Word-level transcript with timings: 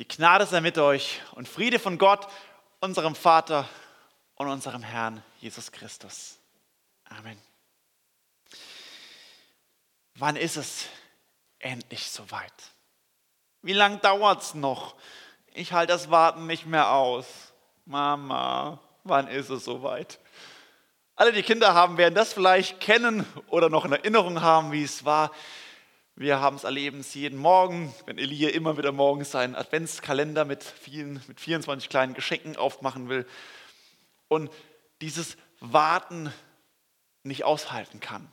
Die 0.00 0.08
Gnade 0.08 0.46
sei 0.46 0.62
mit 0.62 0.78
euch 0.78 1.20
und 1.32 1.46
Friede 1.46 1.78
von 1.78 1.98
Gott, 1.98 2.26
unserem 2.80 3.14
Vater 3.14 3.68
und 4.34 4.48
unserem 4.48 4.82
Herrn 4.82 5.22
Jesus 5.40 5.70
Christus. 5.72 6.38
Amen. 7.04 7.36
Wann 10.14 10.36
ist 10.36 10.56
es 10.56 10.86
endlich 11.58 12.10
soweit? 12.10 12.54
Wie 13.60 13.74
lange 13.74 13.98
dauert 13.98 14.40
es 14.40 14.54
noch? 14.54 14.94
Ich 15.52 15.74
halte 15.74 15.92
das 15.92 16.10
Warten 16.10 16.46
nicht 16.46 16.64
mehr 16.64 16.92
aus. 16.92 17.26
Mama, 17.84 18.78
wann 19.04 19.28
ist 19.28 19.50
es 19.50 19.66
soweit? 19.66 20.18
Alle 21.14 21.34
die 21.34 21.42
Kinder 21.42 21.74
haben, 21.74 21.98
werden 21.98 22.14
das 22.14 22.32
vielleicht 22.32 22.80
kennen 22.80 23.26
oder 23.48 23.68
noch 23.68 23.84
in 23.84 23.92
Erinnerung 23.92 24.40
haben, 24.40 24.72
wie 24.72 24.82
es 24.82 25.04
war. 25.04 25.30
Wir 26.16 26.40
haben 26.40 26.56
es 26.56 26.64
erleben, 26.64 27.04
jeden 27.14 27.38
Morgen, 27.38 27.94
wenn 28.04 28.18
Elia 28.18 28.50
immer 28.50 28.76
wieder 28.76 28.92
morgens 28.92 29.30
seinen 29.30 29.54
Adventskalender 29.54 30.44
mit, 30.44 30.62
vielen, 30.62 31.22
mit 31.28 31.40
24 31.40 31.88
kleinen 31.88 32.14
Geschenken 32.14 32.56
aufmachen 32.56 33.08
will 33.08 33.26
und 34.28 34.50
dieses 35.00 35.36
Warten 35.60 36.32
nicht 37.22 37.44
aushalten 37.44 38.00
kann. 38.00 38.30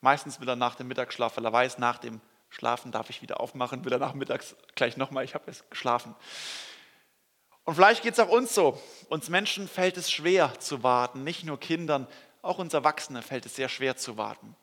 Meistens 0.00 0.40
will 0.40 0.48
er 0.48 0.56
nach 0.56 0.76
dem 0.76 0.88
Mittagsschlaf, 0.88 1.36
weil 1.36 1.44
er 1.44 1.52
weiß, 1.52 1.78
nach 1.78 1.98
dem 1.98 2.20
Schlafen 2.48 2.90
darf 2.90 3.10
ich 3.10 3.22
wieder 3.22 3.40
aufmachen, 3.40 3.84
will 3.84 3.92
er 3.92 3.98
nachmittags 3.98 4.56
gleich 4.74 4.96
nochmal, 4.96 5.24
ich 5.24 5.34
habe 5.34 5.44
jetzt 5.46 5.70
geschlafen. 5.70 6.14
Und 7.64 7.74
vielleicht 7.74 8.02
geht 8.02 8.14
es 8.14 8.18
auch 8.18 8.28
uns 8.28 8.54
so. 8.54 8.80
Uns 9.08 9.28
Menschen 9.28 9.68
fällt 9.68 9.96
es 9.96 10.10
schwer 10.10 10.58
zu 10.58 10.82
warten, 10.82 11.22
nicht 11.22 11.44
nur 11.44 11.60
Kindern, 11.60 12.06
auch 12.42 12.58
uns 12.58 12.74
Erwachsenen 12.74 13.22
fällt 13.22 13.46
es 13.46 13.54
sehr 13.54 13.68
schwer 13.68 13.96
zu 13.96 14.16
warten. 14.16 14.56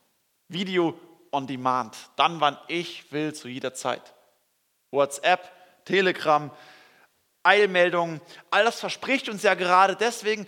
Video 0.48 1.00
on 1.32 1.48
Demand, 1.48 1.96
dann 2.16 2.40
wann 2.42 2.58
ich 2.68 3.12
will, 3.12 3.34
zu 3.34 3.48
jeder 3.48 3.74
Zeit. 3.74 4.14
WhatsApp, 4.92 5.52
Telegram, 5.86 6.52
Eilmeldungen, 7.44 8.22
all 8.52 8.66
das 8.66 8.80
verspricht 8.80 9.30
uns 9.30 9.44
ja 9.44 9.54
gerade 9.54 9.96
deswegen, 9.96 10.48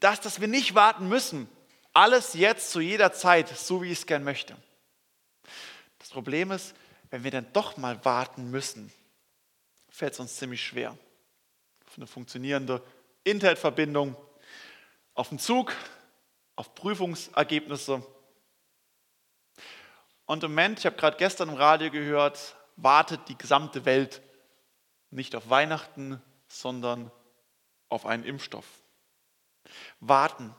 dass, 0.00 0.20
dass 0.20 0.40
wir 0.40 0.48
nicht 0.48 0.74
warten 0.74 1.08
müssen. 1.08 1.48
Alles 1.92 2.34
jetzt 2.34 2.70
zu 2.70 2.80
jeder 2.80 3.12
Zeit, 3.12 3.48
so 3.48 3.82
wie 3.82 3.90
ich 3.90 3.98
es 4.00 4.06
gern 4.06 4.22
möchte. 4.22 4.56
Das 5.98 6.10
Problem 6.10 6.50
ist, 6.50 6.74
wenn 7.10 7.24
wir 7.24 7.30
dann 7.30 7.52
doch 7.52 7.76
mal 7.76 8.04
warten 8.04 8.50
müssen, 8.50 8.92
fällt 9.88 10.12
es 10.12 10.20
uns 10.20 10.36
ziemlich 10.36 10.62
schwer. 10.62 10.96
Auf 11.86 11.96
eine 11.96 12.06
funktionierende 12.06 12.82
Internetverbindung, 13.24 14.16
auf 15.14 15.30
den 15.30 15.38
Zug, 15.38 15.72
auf 16.54 16.74
Prüfungsergebnisse. 16.74 18.06
Und 20.26 20.42
im 20.42 20.50
Moment, 20.50 20.80
ich 20.80 20.86
habe 20.86 20.96
gerade 20.96 21.16
gestern 21.16 21.48
im 21.48 21.54
Radio 21.54 21.90
gehört, 21.90 22.56
wartet 22.76 23.20
die 23.28 23.38
gesamte 23.38 23.84
Welt 23.84 24.20
nicht 25.10 25.34
auf 25.36 25.48
Weihnachten, 25.48 26.20
sondern 26.48 27.10
auf 27.88 28.06
einen 28.06 28.24
Impfstoff. 28.24 28.66
Warten. 30.00 30.54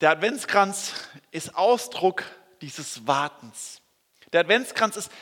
Der 0.00 0.10
Adventskranz 0.10 0.94
ist 1.30 1.54
Ausdruck 1.54 2.24
dieses 2.62 3.06
Wartens. 3.06 3.82
Der 4.32 4.40
Adventskranz 4.40 4.96
ist 4.96 5.12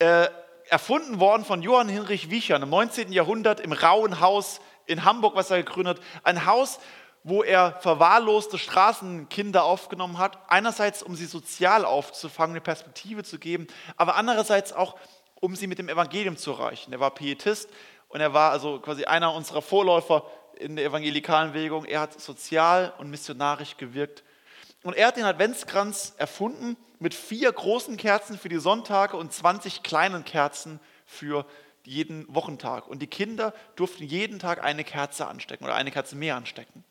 äh, 0.00 0.28
erfunden 0.68 1.20
worden 1.20 1.44
von 1.44 1.62
Johann 1.62 1.88
Hinrich 1.88 2.30
Wiechern 2.30 2.62
im 2.62 2.70
19. 2.70 3.12
Jahrhundert 3.12 3.60
im 3.60 3.72
Rauen 3.72 4.20
Haus 4.20 4.60
in 4.86 5.04
Hamburg, 5.04 5.36
was 5.36 5.50
er 5.50 5.62
gegründet 5.62 5.98
hat. 5.98 6.24
Ein 6.24 6.46
Haus, 6.46 6.80
wo 7.28 7.42
er 7.42 7.72
verwahrloste 7.80 8.58
Straßenkinder 8.58 9.64
aufgenommen 9.64 10.18
hat. 10.18 10.38
Einerseits, 10.48 11.02
um 11.02 11.14
sie 11.14 11.26
sozial 11.26 11.84
aufzufangen, 11.84 12.54
eine 12.54 12.60
Perspektive 12.60 13.24
zu 13.24 13.38
geben, 13.38 13.66
aber 13.96 14.16
andererseits 14.16 14.72
auch, 14.72 14.96
um 15.34 15.54
sie 15.54 15.66
mit 15.66 15.78
dem 15.78 15.88
Evangelium 15.88 16.36
zu 16.36 16.52
erreichen. 16.52 16.92
Er 16.92 17.00
war 17.00 17.12
Pietist 17.12 17.68
und 18.08 18.20
er 18.20 18.32
war 18.34 18.50
also 18.50 18.80
quasi 18.80 19.04
einer 19.04 19.34
unserer 19.34 19.62
Vorläufer 19.62 20.24
in 20.58 20.76
der 20.76 20.86
evangelikalen 20.86 21.52
Bewegung. 21.52 21.84
Er 21.84 22.00
hat 22.00 22.20
sozial 22.20 22.92
und 22.98 23.10
missionarisch 23.10 23.76
gewirkt. 23.76 24.24
Und 24.82 24.96
er 24.96 25.08
hat 25.08 25.16
den 25.16 25.24
Adventskranz 25.24 26.14
erfunden 26.16 26.76
mit 26.98 27.14
vier 27.14 27.52
großen 27.52 27.96
Kerzen 27.96 28.38
für 28.38 28.48
die 28.48 28.58
Sonntage 28.58 29.16
und 29.16 29.32
20 29.32 29.82
kleinen 29.82 30.24
Kerzen 30.24 30.80
für 31.04 31.46
jeden 31.84 32.32
Wochentag. 32.34 32.86
Und 32.86 33.00
die 33.00 33.06
Kinder 33.06 33.54
durften 33.76 34.04
jeden 34.04 34.38
Tag 34.38 34.62
eine 34.62 34.84
Kerze 34.84 35.26
anstecken 35.26 35.64
oder 35.64 35.74
eine 35.74 35.90
Kerze 35.90 36.16
mehr 36.16 36.36
anstecken. 36.36 36.84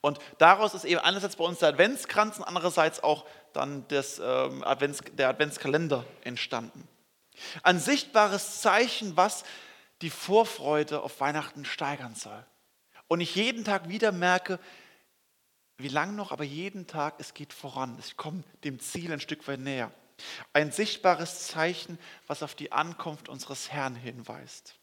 Und 0.00 0.18
daraus 0.38 0.74
ist 0.74 0.84
eben 0.84 1.00
einerseits 1.00 1.36
bei 1.36 1.44
uns 1.44 1.58
der 1.58 1.70
Adventskranz 1.70 2.38
und 2.38 2.44
andererseits 2.44 3.02
auch 3.02 3.26
dann 3.52 3.86
das, 3.88 4.18
ähm, 4.18 4.62
Advents, 4.64 5.02
der 5.12 5.28
Adventskalender 5.28 6.04
entstanden. 6.22 6.86
Ein 7.62 7.80
sichtbares 7.80 8.60
Zeichen, 8.60 9.16
was 9.16 9.44
die 10.02 10.10
Vorfreude 10.10 11.02
auf 11.02 11.20
Weihnachten 11.20 11.64
steigern 11.64 12.14
soll. 12.14 12.44
Und 13.08 13.20
ich 13.20 13.34
jeden 13.34 13.64
Tag 13.64 13.88
wieder 13.88 14.12
merke, 14.12 14.60
wie 15.78 15.88
lange 15.88 16.12
noch, 16.12 16.32
aber 16.32 16.44
jeden 16.44 16.86
Tag, 16.86 17.14
es 17.18 17.34
geht 17.34 17.52
voran. 17.52 17.96
Ich 18.00 18.16
komme 18.16 18.42
dem 18.64 18.80
Ziel 18.80 19.12
ein 19.12 19.20
Stück 19.20 19.46
weit 19.48 19.60
näher. 19.60 19.92
Ein 20.52 20.72
sichtbares 20.72 21.46
Zeichen, 21.46 21.98
was 22.26 22.42
auf 22.42 22.54
die 22.54 22.72
Ankunft 22.72 23.28
unseres 23.28 23.70
Herrn 23.70 23.94
hinweist. 23.94 24.74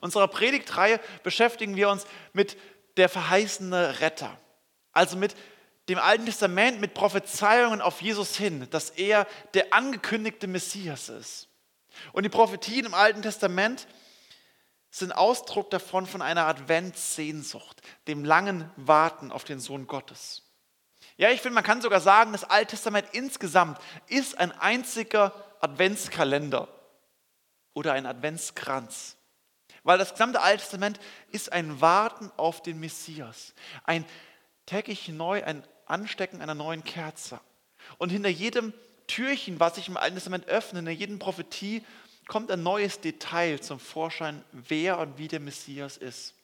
Unserer 0.00 0.28
Predigtreihe 0.28 1.00
beschäftigen 1.22 1.76
wir 1.76 1.90
uns 1.90 2.06
mit 2.32 2.56
der 2.96 3.08
verheißene 3.08 4.00
Retter. 4.00 4.36
Also 4.92 5.16
mit 5.16 5.34
dem 5.88 5.98
Alten 5.98 6.26
Testament, 6.26 6.80
mit 6.80 6.94
Prophezeiungen 6.94 7.80
auf 7.80 8.02
Jesus 8.02 8.36
hin, 8.36 8.68
dass 8.70 8.90
er 8.90 9.26
der 9.54 9.72
angekündigte 9.72 10.46
Messias 10.46 11.08
ist. 11.08 11.48
Und 12.12 12.22
die 12.22 12.28
Prophetien 12.28 12.86
im 12.86 12.94
Alten 12.94 13.22
Testament 13.22 13.86
sind 14.90 15.12
Ausdruck 15.12 15.70
davon 15.70 16.06
von 16.06 16.22
einer 16.22 16.46
Adventssehnsucht, 16.46 17.80
dem 18.06 18.24
langen 18.24 18.70
Warten 18.76 19.32
auf 19.32 19.44
den 19.44 19.58
Sohn 19.58 19.86
Gottes. 19.86 20.42
Ja, 21.16 21.30
ich 21.30 21.40
finde, 21.40 21.54
man 21.54 21.64
kann 21.64 21.82
sogar 21.82 22.00
sagen, 22.00 22.32
das 22.32 22.44
Alte 22.44 22.76
Testament 22.76 23.08
insgesamt 23.12 23.78
ist 24.08 24.38
ein 24.38 24.52
einziger 24.52 25.34
Adventskalender 25.60 26.68
oder 27.74 27.92
ein 27.94 28.06
Adventskranz. 28.06 29.16
Weil 29.84 29.98
das 29.98 30.12
gesamte 30.12 30.40
Alte 30.40 30.60
Testament 30.60 31.00
ist 31.30 31.52
ein 31.52 31.80
Warten 31.80 32.30
auf 32.36 32.62
den 32.62 32.78
Messias. 32.78 33.54
Ein 33.84 34.04
täglich 34.66 35.08
neu, 35.08 35.42
ein 35.42 35.66
Anstecken 35.86 36.40
einer 36.40 36.54
neuen 36.54 36.84
Kerze. 36.84 37.40
Und 37.98 38.10
hinter 38.10 38.28
jedem 38.28 38.72
Türchen, 39.08 39.58
was 39.58 39.74
sich 39.74 39.88
im 39.88 39.96
Alten 39.96 40.14
Testament 40.14 40.46
öffnet, 40.46 40.76
hinter 40.76 40.92
jedem 40.92 41.18
Prophetie, 41.18 41.84
kommt 42.28 42.50
ein 42.50 42.62
neues 42.62 43.00
Detail 43.00 43.60
zum 43.60 43.80
Vorschein, 43.80 44.44
wer 44.52 44.98
und 44.98 45.18
wie 45.18 45.28
der 45.28 45.40
Messias 45.40 45.96
ist. 45.96 46.34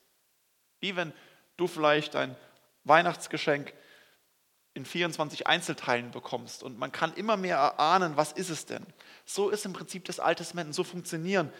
Wie 0.81 0.97
wenn 0.97 1.13
du 1.57 1.67
vielleicht 1.67 2.17
ein 2.17 2.37
Weihnachtsgeschenk 2.85 3.73
in 4.75 4.85
24 4.85 5.47
Einzelteilen 5.47 6.11
bekommst 6.11 6.63
und 6.63 6.79
man 6.79 6.93
kann 6.93 7.15
immer 7.15 7.37
mehr 7.37 7.57
erahnen, 7.57 8.17
was 8.17 8.33
ist 8.33 8.51
es 8.51 8.67
denn. 8.67 8.85
So 9.25 9.51
ist 9.51 9.65
im 9.65 9.73
Prinzip 9.73 10.05
das 10.05 10.21
Alte 10.21 10.43
Testament 10.43 10.69
und 10.69 10.73
so 10.73 10.85
funktionieren 10.85 11.53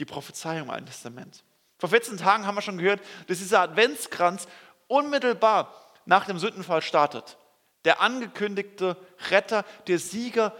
die 0.00 0.04
Prophezeiung 0.06 0.64
im 0.64 0.70
Alten 0.70 0.86
Testament. 0.86 1.44
Vor 1.78 1.90
14 1.90 2.16
Tagen 2.16 2.46
haben 2.46 2.56
wir 2.56 2.62
schon 2.62 2.78
gehört, 2.78 3.00
dass 3.28 3.38
dieser 3.38 3.60
Adventskranz 3.60 4.48
unmittelbar 4.88 5.74
nach 6.04 6.26
dem 6.26 6.38
Sündenfall 6.38 6.82
startet. 6.82 7.36
Der 7.84 8.00
angekündigte 8.00 8.96
Retter, 9.30 9.64
der 9.86 9.98
Sieger, 9.98 10.54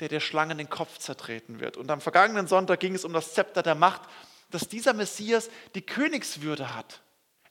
der 0.00 0.08
der 0.08 0.20
Schlange 0.20 0.56
den 0.56 0.70
Kopf 0.70 0.98
zertreten 0.98 1.60
wird. 1.60 1.76
Und 1.76 1.90
am 1.90 2.00
vergangenen 2.00 2.48
Sonntag 2.48 2.80
ging 2.80 2.94
es 2.94 3.04
um 3.04 3.12
das 3.12 3.34
Zepter 3.34 3.62
der 3.62 3.74
Macht, 3.74 4.02
dass 4.50 4.68
dieser 4.68 4.92
Messias 4.92 5.50
die 5.74 5.82
Königswürde 5.82 6.74
hat. 6.74 7.00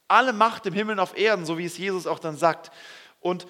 Alle 0.07 0.33
Macht 0.33 0.65
im 0.65 0.73
Himmel 0.73 0.93
und 0.93 0.99
auf 0.99 1.17
Erden, 1.17 1.45
so 1.45 1.57
wie 1.57 1.65
es 1.65 1.77
Jesus 1.77 2.07
auch 2.07 2.19
dann 2.19 2.37
sagt. 2.37 2.71
Und 3.19 3.47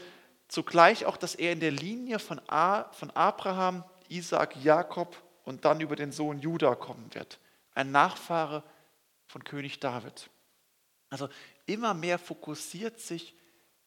zugleich 0.48 1.06
auch, 1.06 1.18
dass 1.18 1.36
er 1.36 1.52
in 1.52 1.60
der 1.60 1.72
Linie 1.72 2.20
von, 2.20 2.40
Abraham, 2.48 3.84
Isaac, 4.08 4.56
Jakob 4.64 5.16
und 5.44 5.66
dann 5.66 5.82
über 5.82 5.96
den 5.96 6.12
Sohn 6.12 6.40
Judah 6.40 6.76
kommen 6.76 7.14
wird 7.14 7.40
ein 7.76 7.92
Nachfahre 7.92 8.64
von 9.28 9.44
König 9.44 9.80
David. 9.80 10.30
Also 11.10 11.30
immer 11.66 11.94
mehr 11.94 12.18
fokussiert 12.18 13.00
sich, 13.00 13.36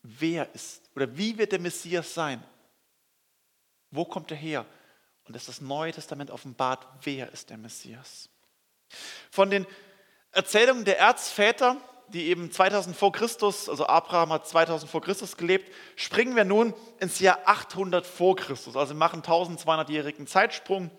wer 0.02 0.54
ist 0.54 0.88
oder 0.94 1.16
wie 1.16 1.36
wird 1.36 1.52
der 1.52 1.58
Messias 1.58 2.14
sein? 2.14 2.42
Wo 3.90 4.04
kommt 4.04 4.30
er 4.30 4.36
her? 4.36 4.66
Und 5.24 5.34
dass 5.34 5.46
das 5.46 5.60
Neue 5.60 5.92
Testament 5.92 6.30
offenbart, 6.30 6.86
wer 7.02 7.32
ist 7.32 7.50
der 7.50 7.58
Messias. 7.58 8.28
Von 9.30 9.50
den 9.50 9.66
Erzählungen 10.30 10.84
der 10.84 10.98
Erzväter, 10.98 11.76
die 12.08 12.28
eben 12.28 12.50
2000 12.50 12.96
vor 12.96 13.12
Christus, 13.12 13.68
also 13.68 13.86
Abraham 13.86 14.32
hat 14.32 14.46
2000 14.46 14.90
vor 14.90 15.02
Christus 15.02 15.36
gelebt, 15.36 15.70
springen 15.96 16.36
wir 16.36 16.44
nun 16.44 16.72
ins 17.00 17.20
Jahr 17.20 17.40
800 17.44 18.06
vor 18.06 18.36
Christus. 18.36 18.76
Also 18.76 18.94
machen 18.94 19.22
1200-jährigen 19.22 20.26
Zeitsprung 20.26 20.90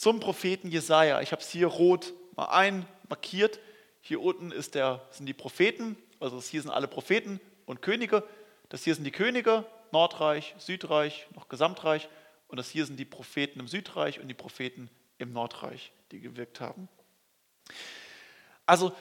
zum 0.00 0.18
Propheten 0.18 0.70
Jesaja. 0.70 1.20
Ich 1.20 1.30
habe 1.30 1.42
es 1.42 1.50
hier 1.50 1.66
rot 1.66 2.14
mal 2.34 2.46
einmarkiert. 2.46 3.60
Hier 4.00 4.22
unten 4.22 4.50
der, 4.72 5.06
sind 5.10 5.26
die 5.26 5.34
Propheten, 5.34 5.94
also 6.20 6.40
hier 6.40 6.62
sind 6.62 6.70
alle 6.70 6.88
Propheten 6.88 7.38
und 7.66 7.82
Könige. 7.82 8.26
Das 8.70 8.82
hier 8.82 8.94
sind 8.94 9.04
die 9.04 9.10
Könige, 9.10 9.66
Nordreich, 9.92 10.54
Südreich, 10.56 11.26
noch 11.34 11.50
Gesamtreich. 11.50 12.08
Und 12.48 12.56
das 12.56 12.70
hier 12.70 12.86
sind 12.86 12.96
die 12.96 13.04
Propheten 13.04 13.60
im 13.60 13.68
Südreich 13.68 14.20
und 14.20 14.28
die 14.28 14.34
Propheten 14.34 14.88
im 15.18 15.34
Nordreich, 15.34 15.92
die 16.12 16.20
gewirkt 16.20 16.62
haben. 16.62 16.88
Also 18.64 18.92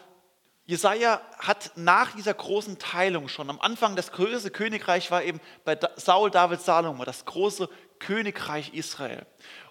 Jesaja 0.65 1.21
hat 1.37 1.71
nach 1.77 2.13
dieser 2.13 2.33
großen 2.33 2.77
Teilung 2.77 3.29
schon, 3.29 3.49
am 3.49 3.61
Anfang 3.61 3.95
das 3.95 4.11
größte 4.11 4.51
Königreich 4.51 5.11
war 5.11 5.23
eben 5.23 5.39
bei 5.63 5.79
Saul, 5.95 6.29
David, 6.29 6.59
Salomo, 6.59 7.05
das 7.05 7.23
große 7.23 7.69
Königreich 7.99 8.73
Israel. 8.73 9.25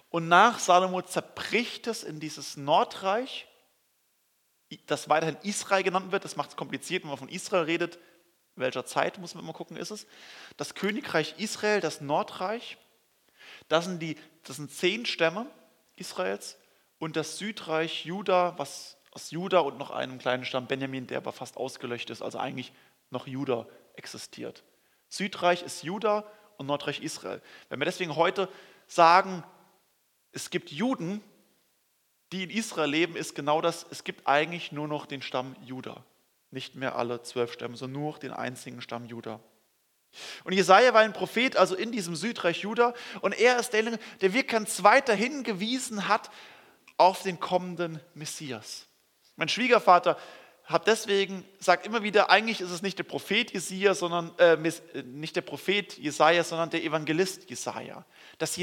Und 0.09 0.27
nach 0.27 0.59
Salomo 0.59 1.01
zerbricht 1.01 1.87
es 1.87 2.03
in 2.03 2.19
dieses 2.19 2.57
Nordreich, 2.57 3.47
das 4.87 5.09
weiterhin 5.09 5.37
Israel 5.43 5.83
genannt 5.83 6.11
wird. 6.11 6.25
Das 6.25 6.35
macht 6.35 6.51
es 6.51 6.55
kompliziert, 6.55 7.03
wenn 7.03 7.09
man 7.09 7.17
von 7.17 7.29
Israel 7.29 7.63
redet. 7.63 7.95
In 8.55 8.63
welcher 8.63 8.85
Zeit 8.85 9.17
muss 9.19 9.35
man 9.35 9.43
immer 9.43 9.53
gucken, 9.53 9.77
ist 9.77 9.91
es? 9.91 10.07
Das 10.57 10.75
Königreich 10.75 11.35
Israel, 11.37 11.79
das 11.79 12.01
Nordreich, 12.01 12.77
das 13.67 13.85
sind, 13.85 13.99
die, 14.01 14.17
das 14.43 14.57
sind 14.57 14.71
zehn 14.71 15.05
Stämme 15.05 15.45
Israels 15.95 16.57
und 16.97 17.15
das 17.15 17.37
Südreich 17.37 18.05
Juda, 18.05 18.57
was 18.57 18.97
aus 19.11 19.31
Juda 19.31 19.59
und 19.59 19.77
noch 19.77 19.91
einem 19.91 20.19
kleinen 20.19 20.45
Stamm 20.45 20.67
Benjamin, 20.67 21.07
der 21.07 21.17
aber 21.17 21.31
fast 21.31 21.57
ausgelöscht 21.57 22.09
ist, 22.09 22.21
also 22.21 22.37
eigentlich 22.37 22.71
noch 23.09 23.27
Juda 23.27 23.67
existiert. 23.95 24.63
Südreich 25.07 25.63
ist 25.63 25.83
Juda 25.83 26.25
und 26.57 26.67
Nordreich 26.67 27.01
Israel. 27.01 27.41
Wenn 27.69 27.79
wir 27.79 27.85
deswegen 27.85 28.15
heute 28.15 28.49
sagen, 28.87 29.43
es 30.31 30.49
gibt 30.49 30.71
Juden, 30.71 31.21
die 32.31 32.43
in 32.43 32.49
Israel 32.49 32.89
leben, 32.89 33.15
ist 33.15 33.35
genau 33.35 33.61
das, 33.61 33.85
es 33.89 34.03
gibt 34.03 34.27
eigentlich 34.27 34.71
nur 34.71 34.87
noch 34.87 35.05
den 35.05 35.21
Stamm 35.21 35.55
Juda. 35.63 36.03
Nicht 36.51 36.75
mehr 36.75 36.95
alle 36.95 37.21
zwölf 37.23 37.53
Stämme, 37.53 37.75
sondern 37.75 38.01
nur 38.01 38.17
den 38.19 38.31
einzigen 38.31 38.81
Stamm 38.81 39.05
Juda. 39.05 39.39
Und 40.43 40.53
Jesaja 40.53 40.93
war 40.93 41.01
ein 41.01 41.13
Prophet, 41.13 41.55
also 41.55 41.75
in 41.75 41.91
diesem 41.91 42.15
Südreich 42.15 42.61
Juda, 42.61 42.93
und 43.21 43.37
er 43.37 43.59
ist 43.59 43.71
der, 43.73 43.83
der 43.83 44.33
wirklich 44.33 44.47
ganz 44.47 44.83
weiter 44.83 45.13
hingewiesen 45.13 46.07
hat 46.07 46.31
auf 46.97 47.21
den 47.21 47.39
kommenden 47.39 47.99
Messias. 48.15 48.87
Mein 49.35 49.49
Schwiegervater 49.49 50.17
hat 50.65 50.87
deswegen, 50.87 51.45
sagt 51.59 51.85
immer 51.85 52.03
wieder, 52.03 52.29
eigentlich 52.29 52.61
ist 52.61 52.71
es 52.71 52.81
nicht 52.81 52.99
der 52.99 53.03
Prophet 53.03 53.51
Jesaja, 53.53 53.95
sondern 53.95 54.37
äh, 54.37 54.53
äh 54.53 55.03
nicht 55.03 55.35
der 55.35 55.41
Prophet 55.41 55.97
Jesaja, 55.97 56.43
sondern 56.43 56.69
der 56.69 56.83
Evangelist 56.83 57.49
Jesaja. 57.49 58.05
Dass 58.37 58.55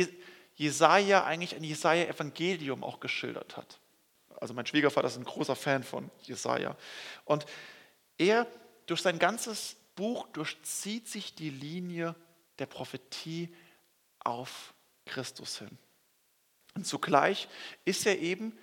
Jesaja 0.56 1.24
eigentlich 1.24 1.54
ein 1.54 1.64
Jesaja-Evangelium 1.64 2.82
auch 2.82 3.00
geschildert 3.00 3.56
hat. 3.56 3.78
Also 4.40 4.54
mein 4.54 4.66
Schwiegervater 4.66 5.08
ist 5.08 5.16
ein 5.16 5.24
großer 5.24 5.56
Fan 5.56 5.82
von 5.82 6.10
Jesaja. 6.22 6.76
Und 7.24 7.46
er, 8.18 8.46
durch 8.86 9.02
sein 9.02 9.18
ganzes 9.18 9.76
Buch, 9.94 10.26
durchzieht 10.28 11.08
sich 11.08 11.34
die 11.34 11.50
Linie 11.50 12.14
der 12.58 12.66
Prophetie 12.66 13.54
auf 14.20 14.74
Christus 15.04 15.58
hin. 15.58 15.78
Und 16.74 16.86
zugleich 16.86 17.48
ist 17.84 18.06
er 18.06 18.18
eben 18.18 18.58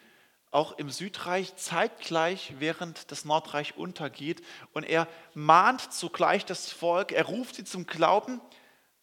auch 0.51 0.77
im 0.77 0.91
Südreich 0.91 1.55
zeitgleich, 1.55 2.53
während 2.59 3.11
das 3.11 3.25
Nordreich 3.25 3.75
untergeht. 3.75 4.43
Und 4.73 4.83
er 4.83 5.07
mahnt 5.33 5.93
zugleich 5.93 6.45
das 6.45 6.71
Volk, 6.71 7.11
er 7.11 7.25
ruft 7.25 7.55
sie 7.55 7.63
zum 7.63 7.87
Glauben, 7.87 8.39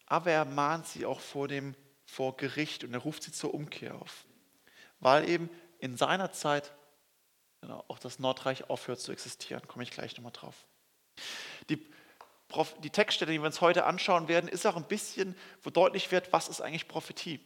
aber 0.05 0.31
er 0.31 0.45
mahnt 0.45 0.87
sie 0.87 1.05
auch 1.05 1.19
vor 1.19 1.49
dem 1.49 1.75
vor 2.11 2.35
Gericht 2.35 2.83
und 2.83 2.93
er 2.93 2.99
ruft 2.99 3.23
sie 3.23 3.31
zur 3.31 3.53
Umkehr 3.53 3.95
auf. 3.95 4.25
Weil 4.99 5.29
eben 5.29 5.49
in 5.79 5.95
seiner 5.95 6.31
Zeit 6.33 6.73
genau, 7.61 7.85
auch 7.87 7.99
das 7.99 8.19
Nordreich 8.19 8.69
aufhört 8.69 8.99
zu 8.99 9.13
existieren. 9.13 9.65
Komme 9.67 9.83
ich 9.83 9.91
gleich 9.91 10.17
nochmal 10.17 10.33
drauf. 10.33 10.55
Die, 11.69 11.79
die 12.83 12.89
Textstelle, 12.89 13.31
die 13.31 13.39
wir 13.39 13.45
uns 13.45 13.61
heute 13.61 13.85
anschauen 13.85 14.27
werden, 14.27 14.49
ist 14.49 14.65
auch 14.65 14.75
ein 14.75 14.87
bisschen, 14.87 15.35
wo 15.63 15.69
deutlich 15.69 16.11
wird, 16.11 16.33
was 16.33 16.49
ist 16.49 16.59
eigentlich 16.59 16.89
Prophetie. 16.89 17.39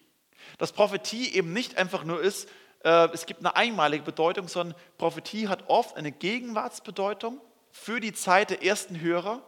Dass 0.57 0.71
Prophetie 0.71 1.33
eben 1.33 1.53
nicht 1.53 1.77
einfach 1.77 2.03
nur 2.03 2.19
ist, 2.21 2.49
äh, 2.83 3.09
es 3.13 3.27
gibt 3.27 3.41
eine 3.41 3.55
einmalige 3.55 4.03
Bedeutung, 4.03 4.47
sondern 4.47 4.77
Prophetie 4.97 5.47
hat 5.47 5.69
oft 5.69 5.95
eine 5.95 6.11
Gegenwartsbedeutung 6.11 7.39
für 7.71 7.99
die 7.99 8.13
Zeit 8.13 8.49
der 8.49 8.63
ersten 8.63 8.99
Hörer 8.99 9.43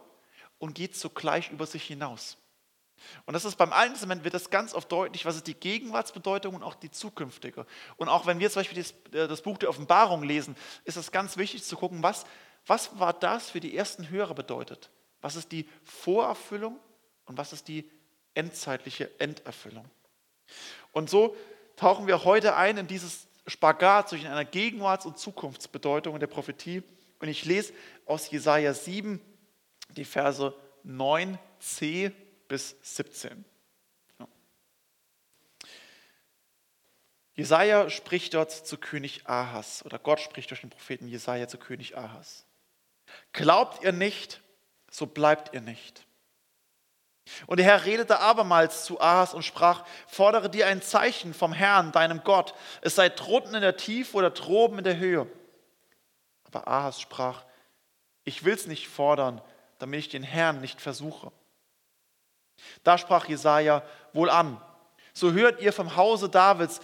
und 0.58 0.74
geht 0.74 0.96
zugleich 0.96 1.50
über 1.50 1.66
sich 1.66 1.84
hinaus. 1.84 2.36
Und 3.26 3.34
das 3.34 3.44
ist 3.44 3.56
beim 3.56 3.72
Alten 3.72 3.94
Testament 3.94 4.24
wird 4.24 4.34
das 4.34 4.50
ganz 4.50 4.74
oft 4.74 4.90
deutlich, 4.90 5.24
was 5.24 5.36
ist 5.36 5.46
die 5.46 5.54
Gegenwartsbedeutung 5.54 6.54
und 6.54 6.62
auch 6.62 6.74
die 6.74 6.90
zukünftige. 6.90 7.66
Und 7.96 8.08
auch 8.08 8.26
wenn 8.26 8.40
wir 8.40 8.50
zum 8.50 8.60
Beispiel 8.60 8.82
das, 9.12 9.38
äh, 9.38 9.42
Buch 9.42 9.58
der 9.58 9.68
Offenbarung 9.68 10.22
lesen, 10.22 10.56
ist 10.84 10.96
es 10.96 11.12
ganz 11.12 11.36
wichtig 11.36 11.64
zu 11.64 11.76
gucken, 11.76 12.02
was, 12.02 12.24
was 12.66 12.98
war 12.98 13.12
das 13.12 13.50
für 13.50 13.60
die 13.60 13.76
ersten 13.76 14.08
Hörer 14.08 14.34
bedeutet. 14.34 14.90
Was 15.20 15.36
ist 15.36 15.52
die 15.52 15.68
Vorerfüllung 15.82 16.78
und 17.24 17.36
was 17.38 17.52
ist 17.52 17.68
die 17.68 17.90
endzeitliche 18.34 19.10
Enderfüllung. 19.18 19.84
Und 20.92 21.10
so 21.10 21.36
tauchen 21.76 22.06
wir 22.06 22.24
heute 22.24 22.56
ein 22.56 22.76
in 22.76 22.86
dieses 22.86 23.26
Spagat 23.46 24.10
zwischen 24.10 24.26
einer 24.26 24.44
Gegenwarts- 24.44 25.06
und 25.06 25.18
Zukunftsbedeutung 25.18 26.18
der 26.20 26.26
Prophetie. 26.26 26.82
Und 27.18 27.28
ich 27.28 27.44
lese 27.44 27.72
aus 28.06 28.30
Jesaja 28.30 28.74
7 28.74 29.20
die 29.96 30.04
Verse 30.04 30.54
9c 30.86 32.12
bis 32.48 32.76
17. 32.82 33.44
Jesaja 37.34 37.88
spricht 37.88 38.34
dort 38.34 38.50
zu 38.50 38.78
König 38.78 39.28
Ahas, 39.28 39.84
oder 39.84 40.00
Gott 40.00 40.18
spricht 40.18 40.50
durch 40.50 40.62
den 40.62 40.70
Propheten 40.70 41.06
Jesaja 41.06 41.46
zu 41.46 41.56
König 41.56 41.96
Ahas. 41.96 42.44
Glaubt 43.32 43.84
ihr 43.84 43.92
nicht, 43.92 44.42
so 44.90 45.06
bleibt 45.06 45.54
ihr 45.54 45.60
nicht. 45.60 46.04
Und 47.46 47.58
der 47.58 47.66
Herr 47.66 47.84
redete 47.84 48.18
abermals 48.18 48.84
zu 48.84 49.00
Ahas 49.00 49.34
und 49.34 49.44
sprach: 49.44 49.86
Fordere 50.08 50.50
dir 50.50 50.66
ein 50.66 50.82
Zeichen 50.82 51.32
vom 51.32 51.52
Herrn, 51.52 51.92
deinem 51.92 52.24
Gott, 52.24 52.54
es 52.80 52.96
sei 52.96 53.08
drunten 53.08 53.54
in 53.54 53.60
der 53.60 53.76
Tiefe 53.76 54.16
oder 54.16 54.30
droben 54.30 54.78
in 54.78 54.84
der 54.84 54.98
Höhe. 54.98 55.30
Aber 56.42 56.66
Ahas 56.66 57.00
sprach: 57.00 57.44
Ich 58.24 58.44
will 58.44 58.54
es 58.54 58.66
nicht 58.66 58.88
fordern, 58.88 59.40
damit 59.78 60.00
ich 60.00 60.08
den 60.08 60.24
Herrn 60.24 60.60
nicht 60.60 60.80
versuche. 60.80 61.30
Da 62.84 62.98
sprach 62.98 63.28
Jesaja: 63.28 63.82
Wohl 64.12 64.30
an, 64.30 64.60
so 65.12 65.32
hört 65.32 65.60
ihr 65.60 65.72
vom 65.72 65.96
Hause 65.96 66.28
Davids, 66.28 66.80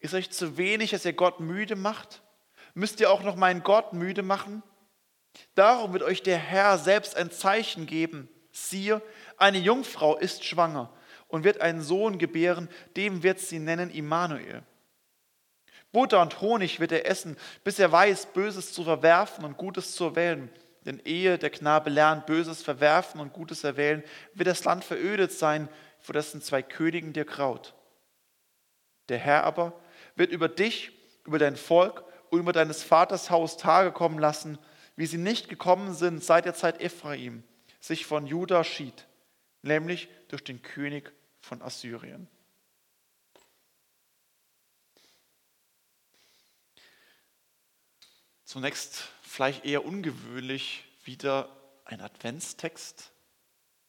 ist 0.00 0.14
euch 0.14 0.30
zu 0.30 0.56
wenig, 0.56 0.90
dass 0.90 1.04
ihr 1.04 1.12
Gott 1.12 1.40
müde 1.40 1.76
macht? 1.76 2.22
Müsst 2.74 3.00
ihr 3.00 3.10
auch 3.10 3.22
noch 3.22 3.36
meinen 3.36 3.62
Gott 3.62 3.92
müde 3.92 4.22
machen? 4.22 4.62
Darum 5.54 5.92
wird 5.92 6.02
euch 6.02 6.22
der 6.22 6.38
Herr 6.38 6.78
selbst 6.78 7.16
ein 7.16 7.30
Zeichen 7.30 7.86
geben. 7.86 8.28
Siehe, 8.52 9.02
eine 9.36 9.58
Jungfrau 9.58 10.16
ist 10.16 10.44
schwanger 10.44 10.90
und 11.28 11.44
wird 11.44 11.60
einen 11.60 11.82
Sohn 11.82 12.18
gebären, 12.18 12.68
dem 12.96 13.22
wird 13.22 13.38
sie 13.38 13.58
nennen 13.58 13.90
Immanuel. 13.90 14.62
Butter 15.92 16.20
und 16.20 16.40
Honig 16.40 16.80
wird 16.80 16.92
er 16.92 17.06
essen, 17.06 17.36
bis 17.64 17.78
er 17.78 17.90
weiß, 17.90 18.26
Böses 18.26 18.72
zu 18.72 18.84
verwerfen 18.84 19.44
und 19.44 19.56
Gutes 19.56 19.94
zu 19.94 20.04
erwählen. 20.04 20.50
Denn 20.86 21.00
ehe 21.04 21.36
der 21.36 21.50
Knabe 21.50 21.90
lernt, 21.90 22.26
Böses 22.26 22.62
verwerfen 22.62 23.20
und 23.20 23.32
Gutes 23.32 23.64
erwählen, 23.64 24.04
wird 24.34 24.46
das 24.46 24.64
Land 24.64 24.84
verödet 24.84 25.32
sein, 25.32 25.68
vor 25.98 26.12
dessen 26.12 26.40
zwei 26.40 26.62
Königen 26.62 27.12
dir 27.12 27.24
graut. 27.24 27.74
Der 29.08 29.18
Herr 29.18 29.44
aber 29.44 29.78
wird 30.14 30.30
über 30.30 30.48
dich, 30.48 30.92
über 31.24 31.40
dein 31.40 31.56
Volk 31.56 32.04
und 32.30 32.38
über 32.38 32.52
deines 32.52 32.84
Vaters 32.84 33.30
Haus 33.30 33.56
Tage 33.56 33.90
kommen 33.90 34.20
lassen, 34.20 34.58
wie 34.94 35.06
sie 35.06 35.18
nicht 35.18 35.48
gekommen 35.48 35.92
sind 35.92 36.22
seit 36.22 36.44
der 36.44 36.54
Zeit 36.54 36.80
Ephraim, 36.80 37.42
sich 37.80 38.06
von 38.06 38.26
Juda 38.26 38.62
schied, 38.62 39.06
nämlich 39.62 40.08
durch 40.28 40.44
den 40.44 40.62
König 40.62 41.12
von 41.40 41.62
Assyrien. 41.62 42.28
Zunächst 48.44 49.08
vielleicht 49.36 49.66
eher 49.66 49.84
ungewöhnlich 49.84 50.82
wieder 51.04 51.54
ein 51.84 52.00
Adventstext. 52.00 53.12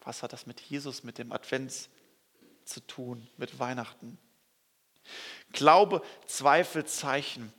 Was 0.01 0.21
hat 0.21 0.33
das 0.33 0.45
mit 0.45 0.59
Jesus, 0.59 1.03
mit 1.03 1.17
dem 1.17 1.31
Advent 1.31 1.87
zu 2.65 2.81
tun, 2.81 3.25
mit 3.37 3.57
Weihnachten? 3.57 4.17
Glaube, 5.53 6.01
Zweifel, 6.25 6.85
Zeichen. 6.85 7.53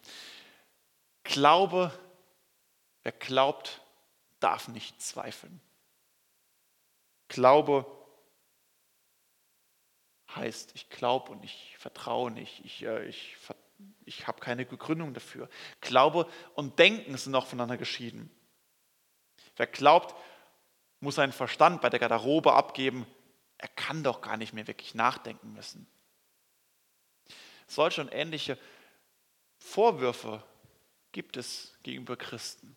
Glaube, 1.25 1.99
wer 3.05 3.13
glaubt, 3.13 3.81
darf 4.39 4.69
nicht 4.69 5.01
zweifeln. 5.01 5.59
Glaube 7.29 7.87
heißt, 10.35 10.73
ich 10.75 10.91
glaube 10.91 11.33
und 11.33 11.43
ich 11.43 11.75
vertraue 11.79 12.31
nicht, 12.31 12.63
ich, 12.67 12.83
äh, 12.83 13.07
ich, 13.07 13.39
ich 14.05 14.27
habe 14.27 14.41
keine 14.41 14.65
Begründung 14.65 15.15
dafür. 15.15 15.49
Glaube 15.81 16.29
und 16.55 16.79
Denken 16.79 17.17
sind 17.17 17.33
noch 17.33 17.47
voneinander 17.47 17.77
geschieden. 17.77 18.31
Wer 19.57 19.67
glaubt, 19.67 20.15
muss 21.01 21.17
seinen 21.17 21.33
Verstand 21.33 21.81
bei 21.81 21.91
der 21.91 21.99
Garderobe 21.99 22.55
abgeben. 22.55 23.07
Er 23.59 23.69
kann 23.69 24.03
doch 24.03 24.21
gar 24.21 24.37
nicht 24.37 24.53
mehr 24.53 24.67
wirklich 24.67 24.95
nachdenken 24.95 25.53
müssen. 25.53 25.87
Solche 27.67 28.01
und 28.01 28.13
ähnliche 28.13 28.59
Vorwürfe 29.59 30.43
gibt 31.13 31.37
es 31.37 31.77
gegenüber 31.83 32.17
Christen. 32.17 32.77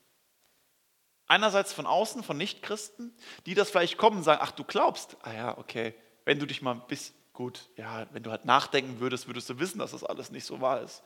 Einerseits 1.27 1.71
von 1.71 1.85
außen, 1.85 2.23
von 2.23 2.37
Nichtchristen, 2.37 3.15
die 3.45 3.53
das 3.53 3.69
vielleicht 3.69 3.97
kommen 3.97 4.17
und 4.17 4.23
sagen, 4.23 4.41
ach 4.43 4.51
du 4.51 4.63
glaubst, 4.65 5.15
ah 5.21 5.33
ja, 5.33 5.57
okay, 5.57 5.95
wenn 6.25 6.39
du 6.39 6.45
dich 6.45 6.61
mal 6.61 6.73
bis 6.73 7.13
Gut, 7.33 7.69
ja, 7.77 8.07
wenn 8.11 8.23
du 8.23 8.31
halt 8.31 8.45
nachdenken 8.45 8.99
würdest, 8.99 9.27
würdest 9.27 9.49
du 9.49 9.59
wissen, 9.59 9.79
dass 9.79 9.91
das 9.91 10.03
alles 10.03 10.31
nicht 10.31 10.45
so 10.45 10.59
wahr 10.59 10.81
ist. 10.81 11.01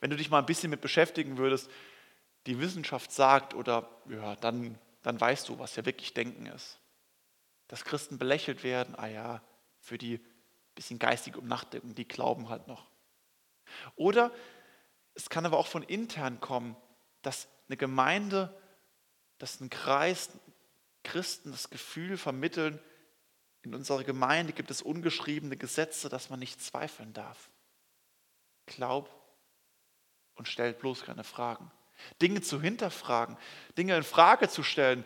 Wenn 0.00 0.10
du 0.10 0.16
dich 0.16 0.30
mal 0.30 0.38
ein 0.38 0.46
bisschen 0.46 0.70
mit 0.70 0.80
beschäftigen 0.80 1.38
würdest, 1.38 1.70
die 2.46 2.58
Wissenschaft 2.58 3.12
sagt 3.12 3.54
oder 3.54 3.88
ja, 4.08 4.34
dann, 4.36 4.78
dann 5.02 5.20
weißt 5.20 5.48
du, 5.48 5.58
was 5.58 5.76
ja 5.76 5.84
wirklich 5.84 6.12
Denken 6.14 6.46
ist. 6.46 6.78
Dass 7.68 7.84
Christen 7.84 8.18
belächelt 8.18 8.64
werden, 8.64 8.94
ah 8.96 9.06
ja, 9.06 9.42
für 9.78 9.96
die 9.96 10.20
bisschen 10.74 10.98
geistige 10.98 11.38
Umnachdenken, 11.38 11.94
die 11.94 12.08
glauben 12.08 12.48
halt 12.48 12.66
noch. 12.66 12.86
Oder 13.96 14.32
es 15.14 15.28
kann 15.28 15.44
aber 15.44 15.58
auch 15.58 15.66
von 15.66 15.82
intern 15.82 16.40
kommen, 16.40 16.74
dass 17.22 17.48
eine 17.68 17.76
Gemeinde, 17.76 18.58
dass 19.38 19.60
ein 19.60 19.70
Kreis 19.70 20.30
Christen 21.04 21.50
das 21.50 21.70
Gefühl 21.70 22.16
vermitteln, 22.16 22.78
in 23.62 23.74
unserer 23.74 24.04
Gemeinde 24.04 24.52
gibt 24.52 24.70
es 24.70 24.82
ungeschriebene 24.82 25.56
Gesetze, 25.56 26.08
dass 26.08 26.30
man 26.30 26.38
nicht 26.38 26.62
zweifeln 26.62 27.12
darf. 27.12 27.50
Glaub 28.66 29.10
und 30.34 30.48
stellt 30.48 30.78
bloß 30.78 31.02
keine 31.02 31.24
Fragen. 31.24 31.70
Dinge 32.22 32.40
zu 32.40 32.60
hinterfragen, 32.60 33.36
Dinge 33.76 33.96
in 33.96 34.02
Frage 34.02 34.48
zu 34.48 34.62
stellen, 34.62 35.04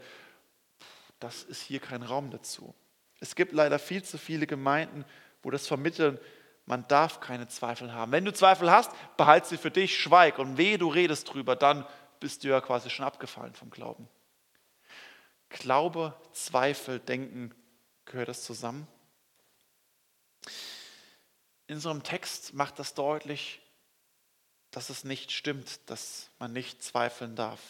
das 1.18 1.42
ist 1.42 1.62
hier 1.62 1.80
kein 1.80 2.02
Raum 2.02 2.30
dazu. 2.30 2.75
Es 3.20 3.34
gibt 3.34 3.52
leider 3.52 3.78
viel 3.78 4.02
zu 4.04 4.18
viele 4.18 4.46
Gemeinden, 4.46 5.04
wo 5.42 5.50
das 5.50 5.66
Vermitteln, 5.66 6.18
man 6.66 6.87
darf 6.88 7.20
keine 7.20 7.49
Zweifel 7.49 7.92
haben. 7.92 8.12
Wenn 8.12 8.25
du 8.25 8.32
Zweifel 8.32 8.70
hast, 8.70 8.90
behalte 9.16 9.49
sie 9.49 9.58
für 9.58 9.70
dich, 9.70 9.99
schweig 9.99 10.38
und 10.38 10.56
wehe, 10.56 10.78
du 10.78 10.88
redest 10.88 11.32
drüber, 11.32 11.56
dann 11.56 11.87
bist 12.20 12.44
du 12.44 12.49
ja 12.49 12.61
quasi 12.61 12.90
schon 12.90 13.04
abgefallen 13.04 13.54
vom 13.54 13.70
Glauben. 13.70 14.08
Glaube, 15.49 16.14
Zweifel, 16.32 17.00
Denken, 17.00 17.54
gehört 18.14 18.28
das 18.28 18.44
zusammen? 18.44 18.87
In 21.66 21.75
unserem 21.76 22.04
Text 22.04 22.54
macht 22.54 22.78
das 22.78 22.94
deutlich, 22.94 23.61
dass 24.71 24.88
es 24.88 25.02
nicht 25.02 25.33
stimmt, 25.33 25.80
dass 25.90 26.30
man 26.38 26.52
nicht 26.52 26.80
zweifeln 26.83 27.35
darf. 27.35 27.61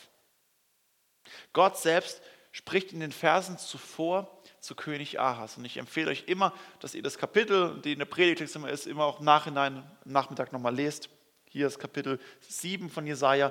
Gott 1.54 1.78
selbst 1.78 2.20
spricht 2.52 2.92
in 2.92 3.00
den 3.00 3.10
Versen 3.10 3.56
zuvor 3.56 4.42
zu 4.60 4.74
König 4.74 5.18
Ahas. 5.18 5.56
Und 5.56 5.64
ich 5.64 5.78
empfehle 5.78 6.10
euch 6.10 6.24
immer, 6.26 6.52
dass 6.80 6.94
ihr 6.94 7.02
das 7.02 7.16
Kapitel, 7.16 7.80
die 7.80 7.92
in 7.92 7.98
der 7.98 8.06
Predigtext 8.06 8.54
immer 8.54 8.68
ist, 8.68 8.86
immer 8.86 9.04
auch 9.04 9.20
im 9.20 9.24
Nachhinein, 9.24 9.78
am 10.04 10.12
Nachmittag 10.12 10.52
nochmal 10.52 10.74
lest. 10.74 11.08
Hier 11.48 11.66
ist 11.66 11.78
Kapitel 11.78 12.20
7 12.46 12.90
von 12.90 13.06
Jesaja. 13.06 13.50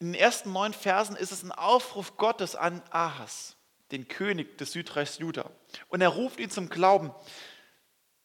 In 0.00 0.12
den 0.12 0.20
ersten 0.20 0.52
neun 0.52 0.72
Versen 0.72 1.14
ist 1.14 1.30
es 1.30 1.44
ein 1.44 1.52
Aufruf 1.52 2.16
Gottes 2.16 2.56
an 2.56 2.82
Ahas, 2.90 3.54
den 3.92 4.08
König 4.08 4.58
des 4.58 4.72
Südreichs 4.72 5.18
Juda. 5.18 5.50
Und 5.88 6.00
er 6.00 6.08
ruft 6.08 6.40
ihn 6.40 6.50
zum 6.50 6.68
Glauben. 6.68 7.12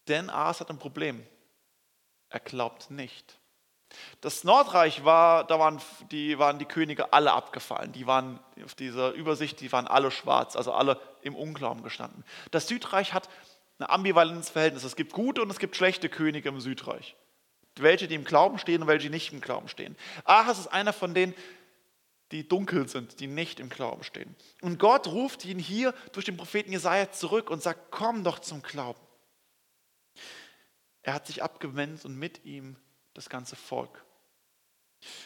Denn 0.08 0.30
Ahas 0.30 0.60
hat 0.60 0.70
ein 0.70 0.80
Problem. 0.80 1.26
Er 2.30 2.40
glaubt 2.40 2.92
nicht. 2.92 3.40
Das 4.22 4.44
Nordreich 4.44 5.06
war, 5.06 5.46
da 5.46 5.60
waren 5.60 5.82
die, 6.12 6.38
waren 6.38 6.60
die 6.60 6.66
Könige 6.66 7.14
alle 7.14 7.32
abgefallen. 7.32 7.92
Die 7.92 8.08
waren 8.08 8.40
auf 8.64 8.76
dieser 8.76 9.12
Übersicht, 9.14 9.62
die 9.62 9.72
waren 9.72 9.88
alle 9.88 10.12
schwarz, 10.12 10.56
also 10.56 10.74
alle 10.74 11.00
im 11.22 11.36
Unglauben 11.36 11.84
gestanden. 11.84 12.24
Das 12.52 12.68
Südreich 12.68 13.14
hat 13.14 13.30
ein 13.80 13.86
ambivalentes 13.90 14.50
Verhältnis. 14.50 14.84
Es 14.84 14.96
gibt 14.96 15.14
gute 15.14 15.42
und 15.42 15.50
es 15.50 15.60
gibt 15.60 15.76
schlechte 15.76 16.10
Könige 16.10 16.50
im 16.50 16.60
Südreich. 16.60 17.16
Welche, 17.78 18.08
die 18.08 18.16
im 18.16 18.24
Glauben 18.24 18.58
stehen 18.58 18.82
und 18.82 18.88
welche, 18.88 19.08
die 19.08 19.14
nicht 19.14 19.34
im 19.34 19.42
Glauben 19.42 19.68
stehen. 19.68 19.98
Ahas 20.24 20.60
ist 20.60 20.68
einer 20.68 20.94
von 20.94 21.14
denen, 21.14 21.34
die 22.32 22.48
dunkel 22.48 22.88
sind, 22.88 23.20
die 23.20 23.28
nicht 23.28 23.60
im 23.60 23.70
Glauben 23.70 24.04
stehen. 24.04 24.36
Und 24.62 24.80
Gott 24.80 25.08
ruft 25.08 25.46
ihn 25.46 25.60
hier 25.60 25.94
durch 26.12 26.26
den 26.26 26.38
Propheten 26.38 26.72
Jesaja 26.72 27.12
zurück 27.12 27.50
und 27.50 27.62
sagt: 27.62 27.92
Komm 27.92 28.24
doch 28.24 28.40
zum 28.40 28.62
Glauben. 28.62 29.00
Er 31.04 31.14
hat 31.14 31.28
sich 31.28 31.44
abgewendet 31.44 32.04
und 32.06 32.18
mit 32.18 32.46
ihm 32.46 32.78
das 33.14 33.30
ganze 33.30 33.56
Volk. 33.56 34.04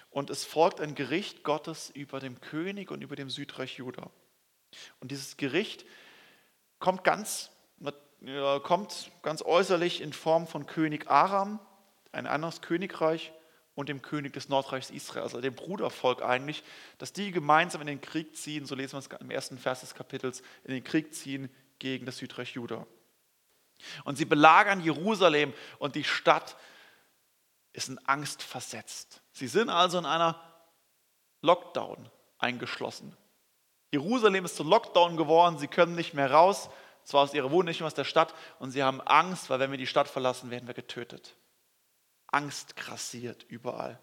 Und 0.09 0.29
es 0.29 0.43
folgt 0.43 0.81
ein 0.81 0.93
Gericht 0.93 1.43
Gottes 1.43 1.89
über 1.91 2.19
dem 2.19 2.41
König 2.41 2.91
und 2.91 3.01
über 3.01 3.15
dem 3.15 3.29
Südreich 3.29 3.77
Juda. 3.77 4.09
Und 4.99 5.11
dieses 5.11 5.37
Gericht 5.37 5.85
kommt 6.79 7.03
ganz, 7.03 7.51
kommt 8.63 9.11
ganz 9.21 9.41
äußerlich 9.41 10.01
in 10.01 10.11
Form 10.11 10.47
von 10.47 10.65
König 10.65 11.09
Aram, 11.09 11.59
ein 12.11 12.27
anderes 12.27 12.61
Königreich, 12.61 13.31
und 13.79 13.87
dem 13.87 14.01
König 14.01 14.33
des 14.33 14.49
Nordreichs 14.49 14.89
Israel, 14.89 15.23
also 15.23 15.39
dem 15.39 15.55
Brudervolk 15.55 16.21
eigentlich, 16.21 16.63
dass 16.97 17.13
die 17.13 17.31
gemeinsam 17.31 17.79
in 17.79 17.87
den 17.87 18.01
Krieg 18.01 18.35
ziehen, 18.35 18.65
so 18.65 18.75
lesen 18.75 18.93
wir 18.93 18.99
es 18.99 19.21
im 19.21 19.31
ersten 19.31 19.57
Vers 19.57 19.79
des 19.79 19.95
Kapitels, 19.95 20.43
in 20.65 20.73
den 20.73 20.83
Krieg 20.83 21.13
ziehen 21.13 21.49
gegen 21.79 22.05
das 22.05 22.17
Südreich 22.17 22.55
Juda. 22.55 22.85
Und 24.03 24.17
sie 24.17 24.25
belagern 24.25 24.81
Jerusalem 24.81 25.53
und 25.77 25.95
die 25.95 26.03
Stadt 26.03 26.57
ist 27.71 27.87
in 27.87 27.97
Angst 27.99 28.43
versetzt. 28.43 29.21
Sie 29.31 29.47
sind 29.47 29.69
also 29.69 29.97
in 29.97 30.05
einer 30.05 30.37
Lockdown 31.41 32.09
eingeschlossen. 32.37 33.15
Jerusalem 33.93 34.43
ist 34.43 34.57
zu 34.57 34.63
Lockdown 34.63 35.15
geworden, 35.15 35.57
sie 35.57 35.69
können 35.69 35.95
nicht 35.95 36.13
mehr 36.13 36.29
raus, 36.29 36.69
zwar 37.05 37.21
aus 37.21 37.33
ihrer 37.33 37.49
Wohnung, 37.49 37.67
nicht 37.67 37.79
mehr 37.79 37.87
aus 37.87 37.93
der 37.93 38.03
Stadt, 38.03 38.35
und 38.59 38.71
sie 38.71 38.83
haben 38.83 38.99
Angst, 38.99 39.49
weil 39.49 39.61
wenn 39.61 39.71
wir 39.71 39.77
die 39.77 39.87
Stadt 39.87 40.09
verlassen, 40.09 40.51
werden 40.51 40.67
wir 40.67 40.73
getötet. 40.73 41.37
Angst 42.31 42.75
grassiert 42.75 43.43
überall. 43.49 43.99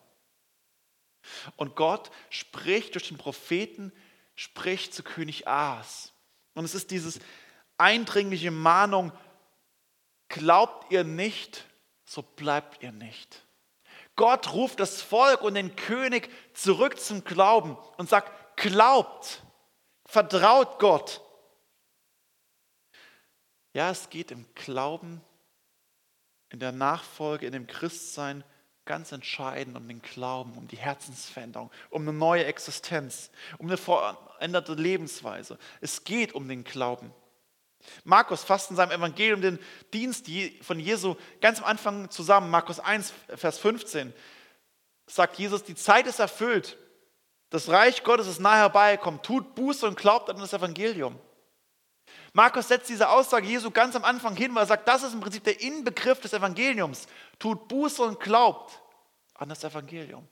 Und 1.56 1.76
Gott 1.76 2.10
spricht 2.30 2.94
durch 2.94 3.08
den 3.08 3.18
Propheten, 3.18 3.92
spricht 4.34 4.94
zu 4.94 5.02
König 5.02 5.48
Ahas. 5.48 6.12
Und 6.54 6.64
es 6.64 6.74
ist 6.74 6.90
dieses 6.90 7.18
eindringliche 7.78 8.50
Mahnung, 8.50 9.12
glaubt 10.28 10.90
ihr 10.90 11.04
nicht, 11.04 11.66
so 12.04 12.22
bleibt 12.22 12.82
ihr 12.82 12.92
nicht. 12.92 13.42
Gott 14.14 14.52
ruft 14.52 14.80
das 14.80 15.02
Volk 15.02 15.42
und 15.42 15.54
den 15.54 15.76
König 15.76 16.30
zurück 16.54 16.98
zum 16.98 17.22
Glauben 17.24 17.76
und 17.98 18.08
sagt, 18.08 18.56
glaubt, 18.56 19.42
vertraut 20.06 20.78
Gott. 20.78 21.20
Ja, 23.74 23.90
es 23.90 24.08
geht 24.08 24.30
im 24.30 24.46
Glauben, 24.54 25.22
in 26.50 26.60
der 26.60 26.72
Nachfolge, 26.72 27.46
in 27.46 27.52
dem 27.52 27.66
Christsein 27.66 28.44
ganz 28.84 29.12
entscheidend 29.12 29.76
um 29.76 29.86
den 29.88 30.00
Glauben, 30.00 30.52
um 30.56 30.68
die 30.68 30.76
Herzensveränderung, 30.76 31.70
um 31.90 32.02
eine 32.02 32.12
neue 32.12 32.44
Existenz, 32.44 33.30
um 33.58 33.66
eine 33.66 33.76
veränderte 33.76 34.74
Lebensweise. 34.74 35.58
Es 35.80 36.04
geht 36.04 36.34
um 36.34 36.48
den 36.48 36.64
Glauben. 36.64 37.12
Markus 38.04 38.42
fasst 38.42 38.70
in 38.70 38.76
seinem 38.76 38.92
Evangelium 38.92 39.40
den 39.40 39.58
Dienst 39.92 40.26
von 40.62 40.80
Jesu 40.80 41.16
ganz 41.40 41.58
am 41.58 41.64
Anfang 41.66 42.10
zusammen. 42.10 42.50
Markus 42.50 42.80
1, 42.80 43.12
Vers 43.34 43.58
15 43.58 44.12
sagt 45.06 45.38
Jesus, 45.38 45.62
die 45.64 45.74
Zeit 45.74 46.06
ist 46.06 46.18
erfüllt. 46.18 46.76
Das 47.50 47.68
Reich 47.68 48.02
Gottes 48.02 48.26
ist 48.26 48.40
nahe 48.40 48.58
herbeigekommen. 48.58 49.22
Tut 49.22 49.54
Buße 49.54 49.86
und 49.86 49.96
glaubt 49.96 50.30
an 50.30 50.38
das 50.38 50.52
Evangelium. 50.52 51.18
Markus 52.36 52.68
setzt 52.68 52.90
diese 52.90 53.08
Aussage 53.08 53.46
Jesu 53.46 53.70
ganz 53.70 53.96
am 53.96 54.04
Anfang 54.04 54.36
hin, 54.36 54.54
weil 54.54 54.64
er 54.64 54.66
sagt, 54.66 54.86
das 54.86 55.02
ist 55.02 55.14
im 55.14 55.20
Prinzip 55.20 55.42
der 55.44 55.58
Inbegriff 55.58 56.20
des 56.20 56.34
Evangeliums. 56.34 57.06
Tut 57.38 57.66
Buße 57.66 58.02
und 58.02 58.20
glaubt 58.20 58.78
an 59.32 59.48
das 59.48 59.64
Evangelium. 59.64 60.28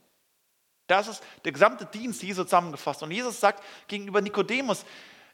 Das 0.86 1.08
ist 1.08 1.22
der 1.46 1.52
gesamte 1.52 1.86
Dienst 1.86 2.22
Jesu 2.22 2.44
zusammengefasst. 2.44 3.02
Und 3.02 3.10
Jesus 3.10 3.40
sagt 3.40 3.64
gegenüber 3.88 4.20
Nikodemus, 4.20 4.84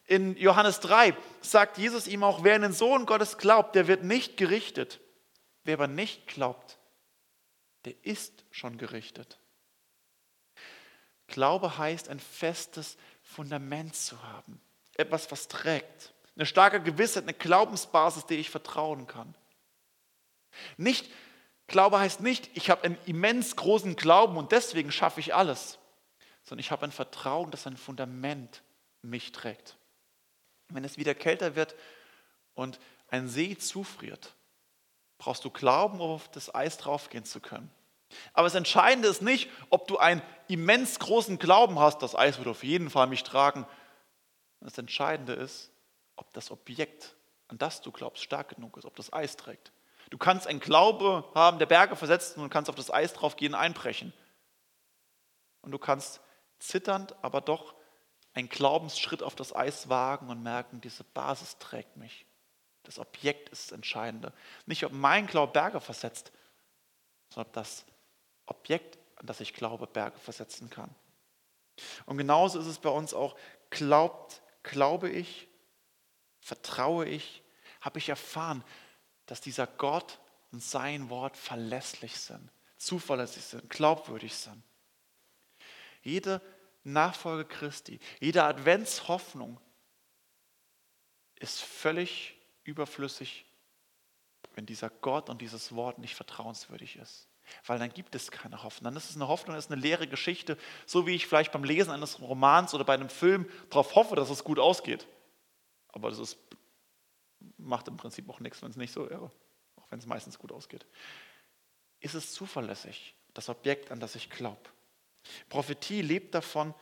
in 0.07 0.37
Johannes 0.37 0.79
3 0.79 1.17
sagt 1.41 1.77
Jesus 1.77 2.07
ihm 2.07 2.23
auch, 2.23 2.45
wer 2.45 2.55
in 2.55 2.63
den 2.63 2.73
Sohn 2.73 3.05
Gottes 3.05 3.37
glaubt, 3.37 3.75
der 3.75 3.89
wird 3.89 4.05
nicht 4.05 4.37
gerichtet. 4.37 5.01
Wer 5.65 5.75
aber 5.75 5.89
nicht 5.89 6.29
glaubt, 6.29 6.79
der 7.85 7.95
ist 8.05 8.45
schon 8.53 8.79
gerichtet. 8.79 9.41
Glaube 11.27 11.79
heißt, 11.79 12.09
ein 12.09 12.21
festes 12.21 12.97
Fundament 13.25 13.97
zu 13.97 14.23
haben. 14.23 14.61
Etwas, 14.95 15.33
was 15.33 15.49
trägt. 15.49 16.15
Eine 16.37 16.47
starke 16.47 16.81
Gewissheit, 16.83 17.25
eine 17.25 17.35
Glaubensbasis, 17.35 18.27
der 18.27 18.39
ich 18.39 18.51
vertrauen 18.51 19.07
kann. 19.07 19.35
Nicht, 20.77 21.11
Glaube 21.67 22.01
heißt 22.01 22.21
nicht, 22.21 22.51
ich 22.55 22.71
habe 22.71 22.83
einen 22.85 22.99
immens 23.07 23.55
großen 23.55 23.95
Glauben 23.95 24.37
und 24.37 24.51
deswegen 24.53 24.91
schaffe 24.91 25.21
ich 25.21 25.35
alles, 25.35 25.79
sondern 26.43 26.61
ich 26.61 26.71
habe 26.73 26.85
ein 26.85 26.93
Vertrauen, 26.93 27.51
das 27.51 27.67
ein 27.67 27.77
Fundament 27.77 28.63
mich 29.03 29.33
trägt 29.33 29.77
wenn 30.75 30.85
es 30.85 30.97
wieder 30.97 31.15
kälter 31.15 31.57
wird 31.57 31.75
und 32.55 32.79
ein 33.09 33.29
See 33.29 33.57
zufriert, 33.57 34.35
brauchst 35.19 35.45
du 35.45 35.51
Glauben, 35.51 36.01
um 36.01 36.11
auf 36.11 36.31
das 36.31 36.55
Eis 36.55 36.79
draufgehen 36.79 37.25
zu 37.25 37.41
können. 37.41 37.71
Aber 38.33 38.47
das 38.47 38.55
Entscheidende 38.55 39.09
ist 39.09 39.23
nicht, 39.23 39.51
ob 39.69 39.87
du 39.87 39.99
einen 39.99 40.23
immens 40.49 40.99
großen 40.99 41.39
Glauben 41.39 41.79
hast, 41.79 42.01
das 42.03 42.17
Eis 42.17 42.39
wird 42.39 42.49
auf 42.49 42.65
jeden 42.65 42.91
Fall 42.91 43.07
mich 43.07 43.23
tragen. 43.23 43.67
Das 44.61 44.79
Entscheidende 44.79 45.33
ist, 45.35 45.71
ob 46.21 46.33
das 46.35 46.51
Objekt, 46.51 47.17
an 47.49 47.59
das 47.59 47.81
du 47.81 47.91
glaubst, 47.91 48.23
stark 48.23 48.51
genug 48.55 48.77
ist, 48.77 48.85
ob 48.85 48.95
das 48.95 49.13
Eis 49.13 49.37
trägt. 49.37 49.73
Du 50.11 50.19
kannst 50.19 50.47
einen 50.47 50.61
Glaube 50.61 51.25
haben, 51.35 51.59
der 51.59 51.67
Berge 51.67 51.97
versetzt 51.97 52.37
und 52.37 52.51
kannst 52.51 52.69
auf 52.69 52.77
das 52.77 52.91
Eis 52.91 53.13
draufgehen, 53.15 53.55
einbrechen. 53.55 54.13
Und 55.63 55.73
du 55.73 55.79
kannst 55.79 56.21
zitternd, 56.59 57.15
aber 57.23 57.41
doch 57.41 57.75
einen 58.35 58.49
Glaubensschritt 58.49 59.23
auf 59.23 59.35
das 59.35 59.55
Eis 59.55 59.89
wagen 59.89 60.29
und 60.29 60.43
merken, 60.43 60.81
diese 60.81 61.05
Basis 61.05 61.59
trägt 61.59 61.97
mich. 61.97 62.27
Das 62.83 62.99
Objekt 62.99 63.49
ist 63.49 63.67
das 63.67 63.73
Entscheidende. 63.73 64.33
Nicht, 64.67 64.85
ob 64.85 64.93
mein 64.93 65.27
Glaube 65.27 65.53
Berge 65.53 65.81
versetzt, 65.81 66.33
sondern 67.31 67.49
ob 67.49 67.53
das 67.55 67.85
Objekt, 68.47 68.99
an 69.17 69.27
das 69.27 69.41
ich 69.41 69.55
glaube, 69.55 69.87
Berge 69.87 70.19
versetzen 70.19 70.71
kann. 70.71 70.95
Und 72.07 72.19
genauso 72.19 72.59
ist 72.59 72.67
es 72.67 72.79
bei 72.79 72.91
uns 72.91 73.15
auch. 73.15 73.37
Glaubt, 73.71 74.43
glaube 74.63 75.09
ich, 75.09 75.49
vertraue 76.41 77.07
ich, 77.07 77.43
habe 77.81 77.99
ich 77.99 78.09
erfahren, 78.09 78.65
dass 79.27 79.41
dieser 79.41 79.67
Gott 79.67 80.19
und 80.53 80.63
sein 80.63 81.11
Wort 81.11 81.37
verlässlich 81.37 82.19
sind, 82.19 82.51
zuverlässig 82.77 83.45
sind, 83.45 83.71
glaubwürdig 83.71 84.35
sind. 84.35 84.63
Jede 86.03 86.41
Nachfolge 86.83 87.45
Christi, 87.45 88.01
jede 88.21 88.43
Adventshoffnung 88.43 89.61
ist 91.37 91.61
völlig 91.61 92.37
überflüssig, 92.65 93.45
wenn 94.55 94.67
dieser 94.67 94.91
Gott 94.91 95.29
und 95.29 95.41
dieses 95.41 95.75
Wort 95.75 95.99
nicht 95.99 96.15
vertrauenswürdig 96.15 96.97
ist. 96.97 97.29
Weil 97.67 97.79
dann 97.79 97.93
gibt 97.93 98.15
es 98.15 98.31
keine 98.31 98.63
Hoffnung. 98.63 98.85
Dann 98.85 98.97
ist 98.97 99.11
es 99.11 99.17
eine 99.17 99.29
Hoffnung, 99.29 99.57
ist 99.57 99.71
eine 99.71 99.81
leere 99.81 100.07
Geschichte, 100.07 100.57
so 100.87 101.07
wie 101.07 101.15
ich 101.15 101.27
vielleicht 101.27 101.53
beim 101.53 101.65
Lesen 101.65 101.91
eines 101.91 102.21
Romans 102.21 102.75
oder 102.75 102.85
bei 102.85 102.95
einem 102.95 103.09
Film 103.09 103.49
darauf 103.71 103.95
hoffe, 103.95 104.17
dass 104.17 104.31
es 104.31 104.45
gut 104.45 104.59
ausgeht. 104.59 105.07
Aber 105.93 106.11
das 106.11 106.19
ist, 106.19 106.39
macht 107.57 107.89
im 107.89 107.97
Prinzip 107.97 108.29
auch 108.29 108.41
nichts, 108.41 108.63
wenn 108.63 108.71
es 108.71 108.77
nicht 108.77 108.93
so 108.93 109.09
wäre, 109.09 109.31
auch 109.77 109.91
wenn 109.91 109.99
es 109.99 110.07
meistens 110.07 110.39
gut 110.39 110.53
ausgeht. 110.53 110.87
Ist 112.01 112.15
es 112.15 112.33
zuverlässig, 112.33 113.15
das 113.35 113.49
Objekt, 113.49 113.91
an 113.91 114.01
das 114.01 114.15
ich 114.15 114.31
glaube? 114.31 114.61
Prophetie 115.49 116.03
lebt 116.03 116.35
davon, 116.35 116.75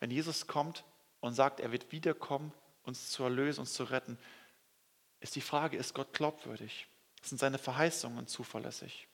wenn 0.00 0.10
Jesus 0.10 0.46
kommt 0.46 0.84
und 1.20 1.34
sagt, 1.34 1.60
er 1.60 1.72
wird 1.72 1.92
wiederkommen, 1.92 2.52
uns 2.82 3.10
zu 3.10 3.22
erlösen, 3.22 3.60
uns 3.60 3.72
zu 3.72 3.84
retten, 3.84 4.18
ist 5.20 5.34
die 5.36 5.40
Frage, 5.40 5.76
ist 5.76 5.94
Gott 5.94 6.12
glaubwürdig? 6.12 6.86
Sind 7.22 7.38
seine 7.38 7.58
Verheißungen 7.58 8.26
zuverlässig? 8.28 9.08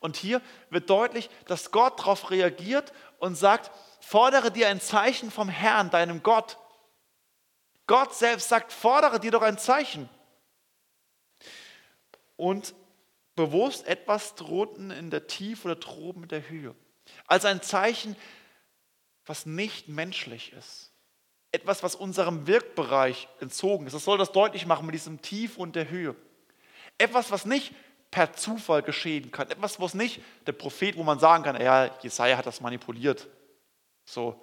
Und 0.00 0.16
hier 0.16 0.42
wird 0.70 0.90
deutlich, 0.90 1.30
dass 1.46 1.70
Gott 1.70 2.00
darauf 2.00 2.30
reagiert 2.30 2.92
und 3.18 3.36
sagt, 3.36 3.70
fordere 4.00 4.50
dir 4.50 4.68
ein 4.68 4.80
Zeichen 4.80 5.30
vom 5.30 5.48
Herrn, 5.48 5.90
deinem 5.90 6.22
Gott. 6.22 6.58
Gott 7.86 8.14
selbst 8.14 8.48
sagt, 8.48 8.72
fordere 8.72 9.20
dir 9.20 9.30
doch 9.30 9.42
ein 9.42 9.58
Zeichen. 9.58 10.08
Und 12.36 12.74
bewusst 13.34 13.86
etwas 13.86 14.34
drunten 14.34 14.90
in 14.90 15.10
der 15.10 15.26
Tiefe 15.26 15.68
oder 15.68 15.76
droben 15.76 16.24
in 16.24 16.28
der 16.28 16.48
Höhe. 16.48 16.74
Als 17.26 17.44
ein 17.44 17.62
Zeichen, 17.62 18.16
was 19.24 19.46
nicht 19.46 19.88
menschlich 19.88 20.52
ist. 20.52 20.90
Etwas, 21.52 21.82
was 21.82 21.94
unserem 21.94 22.46
Wirkbereich 22.46 23.28
entzogen 23.40 23.86
ist. 23.86 23.92
Das 23.92 24.04
soll 24.04 24.18
das 24.18 24.32
deutlich 24.32 24.66
machen 24.66 24.86
mit 24.86 24.94
diesem 24.94 25.22
Tief 25.22 25.56
und 25.56 25.76
der 25.76 25.88
Höhe. 25.88 26.16
Etwas, 26.98 27.30
was 27.30 27.44
nicht 27.46 27.72
per 28.10 28.32
Zufall 28.32 28.82
geschehen 28.82 29.30
kann. 29.30 29.50
Etwas, 29.50 29.80
was 29.80 29.94
nicht 29.94 30.20
der 30.46 30.52
Prophet, 30.52 30.96
wo 30.96 31.02
man 31.02 31.18
sagen 31.18 31.44
kann, 31.44 31.60
ja, 31.60 31.90
Jesaja 32.00 32.36
hat 32.36 32.46
das 32.46 32.60
manipuliert. 32.60 33.28
So, 34.04 34.40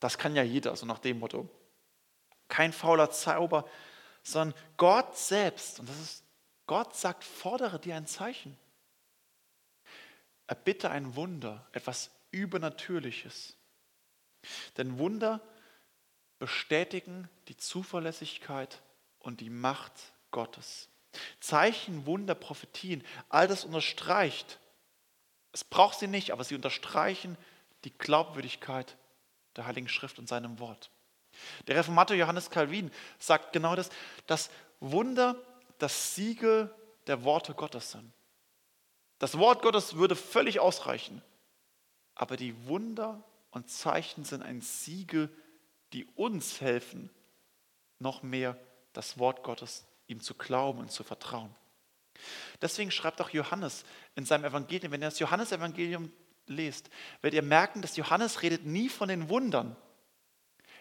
das 0.00 0.18
kann 0.18 0.36
ja 0.36 0.42
jeder, 0.42 0.76
so 0.76 0.86
nach 0.86 0.98
dem 0.98 1.18
Motto. 1.18 1.48
Kein 2.48 2.72
fauler 2.72 3.10
Zauber, 3.10 3.68
sondern 4.22 4.58
Gott 4.76 5.16
selbst. 5.16 5.80
Und 5.80 5.88
das 5.88 5.98
ist, 5.98 6.24
Gott 6.66 6.96
sagt, 6.96 7.24
fordere 7.24 7.78
dir 7.78 7.96
ein 7.96 8.06
Zeichen. 8.06 8.56
Erbitte 10.46 10.90
ein 10.90 11.16
Wunder, 11.16 11.66
etwas 11.72 12.10
Übernatürliches. 12.30 13.56
Denn 14.76 14.98
Wunder 14.98 15.40
bestätigen 16.38 17.28
die 17.48 17.56
Zuverlässigkeit 17.56 18.80
und 19.18 19.40
die 19.40 19.50
Macht 19.50 19.92
Gottes. 20.30 20.88
Zeichen, 21.40 22.06
Wunder, 22.06 22.34
Prophetien, 22.34 23.04
all 23.28 23.48
das 23.48 23.64
unterstreicht, 23.64 24.58
es 25.52 25.64
braucht 25.64 25.98
sie 25.98 26.06
nicht, 26.06 26.32
aber 26.32 26.44
sie 26.44 26.54
unterstreichen 26.54 27.38
die 27.84 27.96
Glaubwürdigkeit 27.96 28.96
der 29.56 29.64
Heiligen 29.64 29.88
Schrift 29.88 30.18
und 30.18 30.28
seinem 30.28 30.58
Wort. 30.58 30.90
Der 31.66 31.76
Reformator 31.76 32.16
Johannes 32.16 32.50
Calvin 32.50 32.90
sagt 33.18 33.52
genau 33.52 33.76
das, 33.76 33.90
dass 34.26 34.50
Wunder 34.80 35.36
das 35.78 36.14
Siegel 36.14 36.74
der 37.06 37.24
Worte 37.24 37.54
Gottes 37.54 37.92
sind. 37.92 38.12
Das 39.18 39.38
Wort 39.38 39.62
Gottes 39.62 39.96
würde 39.96 40.16
völlig 40.16 40.60
ausreichen, 40.60 41.22
aber 42.14 42.36
die 42.36 42.66
Wunder 42.66 43.22
und 43.50 43.70
Zeichen 43.70 44.24
sind 44.24 44.42
ein 44.42 44.60
Siegel, 44.60 45.34
die 45.92 46.04
uns 46.16 46.60
helfen, 46.60 47.10
noch 47.98 48.22
mehr 48.22 48.58
das 48.92 49.18
Wort 49.18 49.42
Gottes 49.42 49.86
ihm 50.06 50.20
zu 50.20 50.34
glauben 50.34 50.80
und 50.80 50.90
zu 50.90 51.04
vertrauen. 51.04 51.54
Deswegen 52.60 52.90
schreibt 52.90 53.20
auch 53.20 53.30
Johannes 53.30 53.84
in 54.14 54.24
seinem 54.24 54.44
Evangelium, 54.44 54.92
wenn 54.92 55.02
ihr 55.02 55.08
das 55.08 55.18
Johannesevangelium 55.18 56.12
lest, 56.46 56.90
werdet 57.20 57.36
ihr 57.36 57.42
merken, 57.42 57.82
dass 57.82 57.96
Johannes 57.96 58.42
redet 58.42 58.64
nie 58.64 58.88
von 58.88 59.08
den 59.08 59.28
Wundern. 59.28 59.76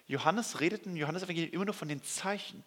Johannes 0.08 0.60
redet 0.60 0.86
im 0.86 0.96
Johannesevangelium 0.96 1.54
immer 1.54 1.66
nur 1.66 1.74
von 1.74 1.88
den 1.88 2.04
Zeichen. 2.04 2.64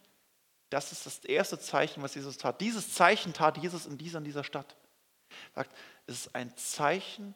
Das 0.71 0.93
ist 0.93 1.07
das 1.07 1.25
erste 1.25 1.59
Zeichen, 1.59 2.03
was 2.03 2.15
Jesus 2.15 2.37
tat. 2.37 2.61
Dieses 2.61 2.93
Zeichen 2.95 3.33
tat 3.33 3.57
Jesus 3.59 3.87
in 3.87 3.97
dieser, 3.97 4.19
in 4.19 4.25
dieser 4.25 4.45
Stadt. 4.45 4.77
Er 5.55 5.65
sagt, 5.65 5.77
es 6.07 6.27
ist 6.27 6.35
ein 6.35 6.57
Zeichen, 6.57 7.35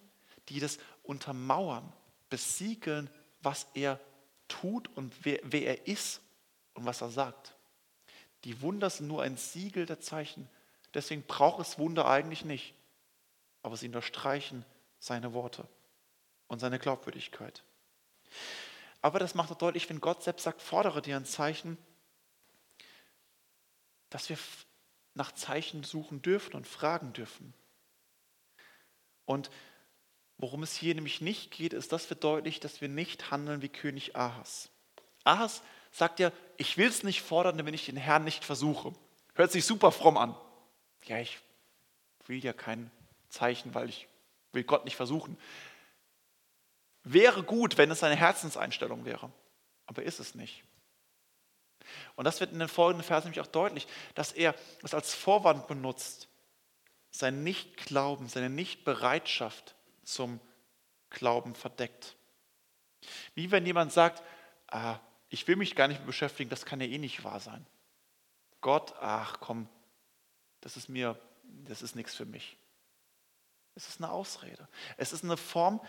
die 0.48 0.60
das 0.60 0.78
untermauern, 1.02 1.92
besiegeln, 2.28 3.08
was 3.42 3.66
er 3.74 4.00
tut 4.48 4.88
und 4.96 5.14
wer, 5.24 5.40
wer 5.42 5.66
er 5.66 5.86
ist 5.86 6.20
und 6.74 6.84
was 6.84 7.00
er 7.00 7.10
sagt. 7.10 7.54
Die 8.44 8.60
Wunder 8.60 8.90
sind 8.90 9.06
nur 9.06 9.22
ein 9.22 9.36
Siegel 9.36 9.86
der 9.86 10.00
Zeichen. 10.00 10.48
Deswegen 10.94 11.22
braucht 11.22 11.60
es 11.60 11.78
Wunder 11.78 12.06
eigentlich 12.08 12.44
nicht. 12.44 12.74
Aber 13.62 13.76
sie 13.76 13.86
unterstreichen 13.86 14.64
seine 14.98 15.32
Worte 15.32 15.66
und 16.48 16.58
seine 16.58 16.78
Glaubwürdigkeit. 16.78 17.62
Aber 19.02 19.18
das 19.18 19.34
macht 19.34 19.50
auch 19.50 19.58
deutlich, 19.58 19.90
wenn 19.90 20.00
Gott 20.00 20.22
selbst 20.22 20.44
sagt, 20.44 20.62
fordere 20.62 21.02
dir 21.02 21.16
ein 21.16 21.24
Zeichen, 21.24 21.76
dass 24.10 24.28
wir 24.28 24.38
nach 25.14 25.32
Zeichen 25.32 25.82
suchen 25.82 26.22
dürfen 26.22 26.54
und 26.54 26.66
fragen 26.66 27.12
dürfen. 27.12 27.52
Und 29.24 29.50
worum 30.38 30.62
es 30.62 30.74
hier 30.74 30.94
nämlich 30.94 31.20
nicht 31.20 31.50
geht, 31.50 31.72
ist, 31.72 31.92
dass 31.92 32.08
wir 32.08 32.16
deutlich, 32.16 32.60
dass 32.60 32.80
wir 32.80 32.88
nicht 32.88 33.30
handeln 33.30 33.60
wie 33.60 33.68
König 33.68 34.16
Ahas. 34.16 34.70
Ahas 35.24 35.62
sagt 35.90 36.20
ja, 36.20 36.32
ich 36.56 36.78
will 36.78 36.88
es 36.88 37.02
nicht 37.02 37.22
fordern, 37.22 37.64
wenn 37.64 37.74
ich 37.74 37.86
den 37.86 37.96
Herrn 37.96 38.24
nicht 38.24 38.44
versuche. 38.44 38.94
Hört 39.34 39.50
sich 39.50 39.64
super 39.64 39.92
fromm 39.92 40.16
an. 40.16 40.34
Ja, 41.04 41.18
ich 41.18 41.38
will 42.26 42.42
ja 42.42 42.52
kein 42.52 42.90
Zeichen, 43.28 43.74
weil 43.74 43.88
ich 43.88 44.08
will 44.52 44.64
Gott 44.64 44.84
nicht 44.84 44.96
versuchen. 44.96 45.36
Wäre 47.04 47.42
gut, 47.42 47.78
wenn 47.78 47.90
es 47.90 48.02
eine 48.02 48.16
Herzenseinstellung 48.16 49.04
wäre, 49.04 49.32
aber 49.86 50.02
ist 50.02 50.20
es 50.20 50.34
nicht. 50.34 50.64
Und 52.14 52.24
das 52.24 52.40
wird 52.40 52.52
in 52.52 52.58
den 52.58 52.68
folgenden 52.68 53.06
Versen 53.06 53.26
nämlich 53.26 53.40
auch 53.40 53.50
deutlich, 53.50 53.86
dass 54.14 54.32
er 54.32 54.54
es 54.82 54.94
als 54.94 55.14
Vorwand 55.14 55.66
benutzt, 55.66 56.28
sein 57.10 57.42
Nichtglauben, 57.42 58.28
seine 58.28 58.50
Nichtbereitschaft 58.50 59.74
zum 60.04 60.40
Glauben 61.10 61.54
verdeckt. 61.54 62.16
Wie 63.34 63.50
wenn 63.50 63.66
jemand 63.66 63.92
sagt, 63.92 64.22
ah, 64.68 64.98
ich 65.28 65.46
will 65.48 65.56
mich 65.56 65.74
gar 65.74 65.88
nicht 65.88 65.98
mehr 65.98 66.06
beschäftigen, 66.06 66.50
das 66.50 66.64
kann 66.64 66.80
ja 66.80 66.86
eh 66.86 66.98
nicht 66.98 67.24
wahr 67.24 67.40
sein. 67.40 67.66
Gott, 68.60 68.94
ach 69.00 69.40
komm, 69.40 69.68
das 70.60 70.76
ist 70.76 70.88
mir, 70.88 71.18
das 71.42 71.82
ist 71.82 71.96
nichts 71.96 72.14
für 72.14 72.24
mich. 72.24 72.56
Es 73.74 73.88
ist 73.88 74.00
eine 74.00 74.10
Ausrede. 74.10 74.68
Es 74.96 75.12
ist 75.12 75.24
eine 75.24 75.36
Form 75.36 75.80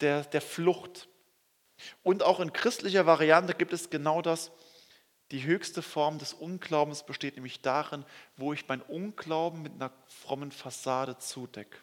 der, 0.00 0.22
der 0.24 0.40
Flucht. 0.40 1.08
Und 2.02 2.22
auch 2.22 2.40
in 2.40 2.52
christlicher 2.52 3.06
Variante 3.06 3.54
gibt 3.54 3.72
es 3.72 3.90
genau 3.90 4.22
das. 4.22 4.50
Die 5.30 5.44
höchste 5.44 5.82
Form 5.82 6.18
des 6.18 6.32
Unglaubens 6.32 7.04
besteht 7.04 7.36
nämlich 7.36 7.60
darin, 7.60 8.04
wo 8.36 8.52
ich 8.52 8.66
mein 8.66 8.80
Unglauben 8.82 9.62
mit 9.62 9.74
einer 9.74 9.92
frommen 10.06 10.52
Fassade 10.52 11.18
zudecke. 11.18 11.78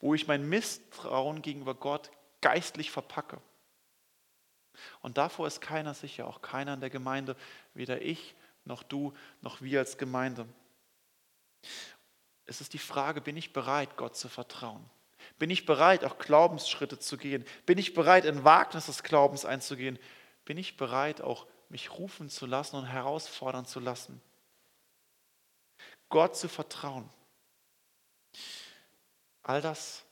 Wo 0.00 0.14
ich 0.14 0.26
mein 0.26 0.48
Misstrauen 0.48 1.42
gegenüber 1.42 1.74
Gott 1.74 2.10
geistlich 2.40 2.90
verpacke. 2.90 3.40
Und 5.00 5.18
davor 5.18 5.46
ist 5.46 5.60
keiner 5.60 5.94
sicher, 5.94 6.26
auch 6.26 6.40
keiner 6.40 6.74
in 6.74 6.80
der 6.80 6.90
Gemeinde, 6.90 7.36
weder 7.74 8.00
ich 8.00 8.34
noch 8.64 8.82
du 8.82 9.12
noch 9.40 9.60
wir 9.60 9.80
als 9.80 9.98
Gemeinde. 9.98 10.46
Es 12.46 12.60
ist 12.60 12.72
die 12.72 12.78
Frage, 12.78 13.20
bin 13.20 13.36
ich 13.36 13.52
bereit, 13.52 13.96
Gott 13.96 14.16
zu 14.16 14.28
vertrauen? 14.28 14.88
Bin 15.40 15.48
ich 15.48 15.64
bereit, 15.64 16.04
auch 16.04 16.18
Glaubensschritte 16.18 16.98
zu 16.98 17.16
gehen? 17.16 17.46
Bin 17.64 17.78
ich 17.78 17.94
bereit, 17.94 18.26
in 18.26 18.44
Wagnis 18.44 18.86
des 18.86 19.02
Glaubens 19.02 19.46
einzugehen? 19.46 19.98
Bin 20.44 20.58
ich 20.58 20.76
bereit, 20.76 21.22
auch 21.22 21.46
mich 21.70 21.98
rufen 21.98 22.28
zu 22.28 22.44
lassen 22.44 22.76
und 22.76 22.84
herausfordern 22.84 23.64
zu 23.64 23.80
lassen? 23.80 24.20
Gott 26.10 26.36
zu 26.36 26.46
vertrauen. 26.46 27.08
All 29.42 29.62
das 29.62 30.04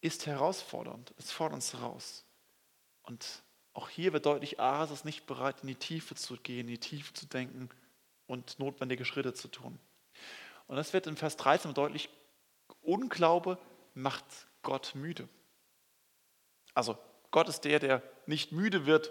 ist 0.00 0.26
herausfordernd. 0.26 1.12
Es 1.18 1.32
fordert 1.32 1.56
uns 1.56 1.72
heraus. 1.72 2.24
Und 3.02 3.42
auch 3.72 3.88
hier 3.88 4.12
wird 4.12 4.26
deutlich, 4.26 4.60
Ahas 4.60 4.92
ist 4.92 5.04
nicht 5.04 5.26
bereit, 5.26 5.56
in 5.62 5.66
die 5.66 5.74
Tiefe 5.74 6.14
zu 6.14 6.36
gehen, 6.36 6.68
in 6.68 6.74
die 6.74 6.78
Tiefe 6.78 7.12
zu 7.14 7.26
denken 7.26 7.68
und 8.28 8.60
notwendige 8.60 9.04
Schritte 9.04 9.34
zu 9.34 9.48
tun. 9.48 9.76
Und 10.68 10.76
das 10.76 10.92
wird 10.92 11.08
in 11.08 11.16
Vers 11.16 11.36
13 11.36 11.74
deutlich, 11.74 12.10
Unglaube 12.82 13.58
macht 13.94 14.24
Gott 14.62 14.94
müde. 14.94 15.28
Also 16.74 16.98
Gott 17.30 17.48
ist 17.48 17.62
der, 17.62 17.78
der 17.78 18.02
nicht 18.26 18.52
müde 18.52 18.86
wird, 18.86 19.10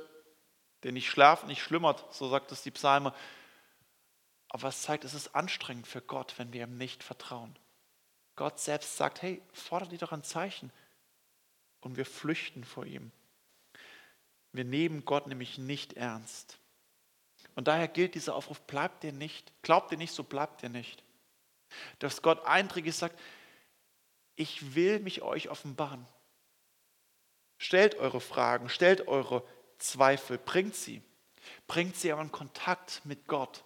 der 0.84 0.92
nicht 0.92 1.10
schlaft, 1.10 1.48
nicht 1.48 1.62
schlummert, 1.62 2.14
so 2.14 2.30
sagt 2.30 2.52
es 2.52 2.64
die 2.64 2.72
Psalme. 2.72 3.14
Aber 4.50 4.68
es 4.68 4.82
zeigt, 4.82 5.04
es 5.04 5.14
ist 5.14 5.36
anstrengend 5.36 5.88
für 5.88 6.02
Gott, 6.02 6.38
wenn 6.38 6.54
wir 6.54 6.64
ihm 6.64 6.78
nicht 6.78 7.04
vertrauen. 7.04 7.58
Gott 8.36 8.60
selbst 8.60 8.98
sagt, 8.98 9.22
hey, 9.22 9.42
fordert 9.54 9.92
ihr 9.92 10.00
doch 10.00 10.12
ein 10.12 10.24
Zeichen. 10.24 10.72
Und 11.82 11.98
wir 11.98 12.06
flüchten 12.06 12.64
vor 12.64 12.86
ihm. 12.86 13.12
Wir 14.52 14.66
nehmen 14.66 15.06
Gott 15.06 15.28
nämlich 15.28 15.58
nicht 15.58 15.94
ernst. 15.94 16.60
Und 17.56 17.68
daher 17.68 17.88
gilt 17.88 18.16
dieser 18.16 18.36
Aufruf, 18.36 18.62
bleibt 18.62 19.04
ihr 19.04 19.14
nicht, 19.14 19.52
glaubt 19.62 19.92
ihr 19.92 19.98
nicht, 19.98 20.14
so 20.14 20.24
bleibt 20.24 20.64
ihr 20.64 20.70
nicht. 20.70 21.04
Dass 22.00 22.22
Gott 22.22 22.46
einträglich 22.46 22.96
sagt, 22.96 23.20
ich 24.42 24.76
will 24.76 25.00
mich 25.00 25.22
euch 25.22 25.50
offenbaren. 25.50 26.06
Stellt 27.58 27.96
eure 27.96 28.20
Fragen, 28.20 28.70
stellt 28.70 29.08
eure 29.08 29.44
Zweifel, 29.78 30.38
bringt 30.38 30.76
sie. 30.76 31.02
Bringt 31.68 31.96
sie 31.96 32.12
aber 32.12 32.22
in 32.22 32.32
Kontakt 32.32 33.02
mit 33.06 33.28
Gott 33.28 33.64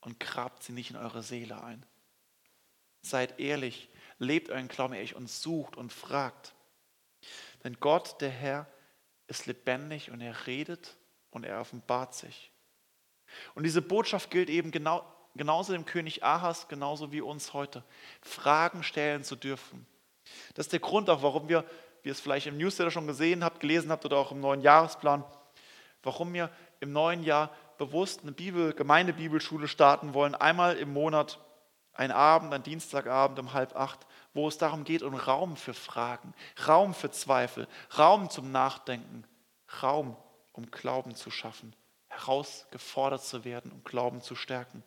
und 0.00 0.18
grabt 0.18 0.62
sie 0.62 0.72
nicht 0.72 0.90
in 0.90 0.96
eure 0.96 1.22
Seele 1.22 1.62
ein. 1.62 1.84
Seid 3.02 3.38
ehrlich, 3.38 3.88
lebt 4.18 4.50
euren 4.50 4.68
Glauben 4.68 4.94
ehrlich 4.94 5.14
und 5.14 5.28
sucht 5.28 5.76
und 5.76 5.92
fragt. 5.92 6.54
Denn 7.64 7.78
Gott, 7.80 8.20
der 8.20 8.30
Herr, 8.30 8.66
ist 9.26 9.46
lebendig 9.46 10.10
und 10.10 10.20
er 10.20 10.46
redet 10.46 10.96
und 11.30 11.44
er 11.44 11.60
offenbart 11.60 12.14
sich. 12.14 12.50
Und 13.54 13.64
diese 13.64 13.82
Botschaft 13.82 14.30
gilt 14.30 14.48
eben 14.48 14.70
genau, 14.70 15.04
genauso 15.34 15.72
dem 15.72 15.84
König 15.84 16.24
Ahas, 16.24 16.68
genauso 16.68 17.12
wie 17.12 17.20
uns 17.20 17.52
heute. 17.52 17.84
Fragen 18.22 18.82
stellen 18.82 19.22
zu 19.22 19.36
dürfen. 19.36 19.86
Das 20.54 20.66
ist 20.66 20.72
der 20.72 20.80
Grund 20.80 21.10
auch, 21.10 21.22
warum 21.22 21.48
wir, 21.48 21.64
wie 22.02 22.08
ihr 22.08 22.12
es 22.12 22.20
vielleicht 22.20 22.46
im 22.46 22.58
Newsletter 22.58 22.90
schon 22.90 23.06
gesehen 23.06 23.44
habt, 23.44 23.60
gelesen 23.60 23.90
habt 23.90 24.04
oder 24.04 24.16
auch 24.16 24.32
im 24.32 24.40
neuen 24.40 24.60
Jahresplan, 24.60 25.24
warum 26.02 26.32
wir 26.32 26.50
im 26.80 26.92
neuen 26.92 27.22
Jahr 27.22 27.50
bewusst 27.78 28.22
eine 28.22 28.32
Bibel, 28.32 28.72
Gemeindebibelschule 28.72 29.68
starten 29.68 30.14
wollen, 30.14 30.34
einmal 30.34 30.76
im 30.76 30.92
Monat, 30.92 31.38
ein 31.92 32.12
Abend, 32.12 32.54
ein 32.54 32.62
Dienstagabend 32.62 33.38
um 33.40 33.52
halb 33.52 33.74
acht, 33.74 34.06
wo 34.32 34.46
es 34.46 34.58
darum 34.58 34.84
geht, 34.84 35.02
um 35.02 35.14
Raum 35.14 35.56
für 35.56 35.74
Fragen, 35.74 36.32
Raum 36.66 36.94
für 36.94 37.10
Zweifel, 37.10 37.66
Raum 37.98 38.30
zum 38.30 38.52
Nachdenken, 38.52 39.24
Raum, 39.82 40.16
um 40.52 40.70
Glauben 40.70 41.14
zu 41.14 41.30
schaffen, 41.30 41.74
herausgefordert 42.06 43.24
zu 43.24 43.44
werden, 43.44 43.72
um 43.72 43.82
Glauben 43.82 44.20
zu 44.22 44.36
stärken. 44.36 44.84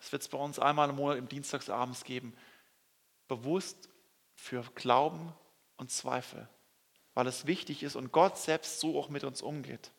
Es 0.00 0.12
wird 0.12 0.22
es 0.22 0.28
bei 0.28 0.38
uns 0.38 0.58
einmal 0.58 0.88
im 0.88 0.96
Monat 0.96 1.18
im 1.18 1.28
Dienstagsabends 1.28 2.04
geben, 2.04 2.34
bewusst 3.28 3.88
für 4.40 4.62
Glauben 4.74 5.34
und 5.76 5.90
Zweifel, 5.90 6.48
weil 7.14 7.26
es 7.26 7.46
wichtig 7.46 7.82
ist 7.82 7.94
und 7.94 8.10
Gott 8.10 8.38
selbst 8.38 8.80
so 8.80 8.98
auch 8.98 9.10
mit 9.10 9.22
uns 9.22 9.42
umgeht. 9.42 9.90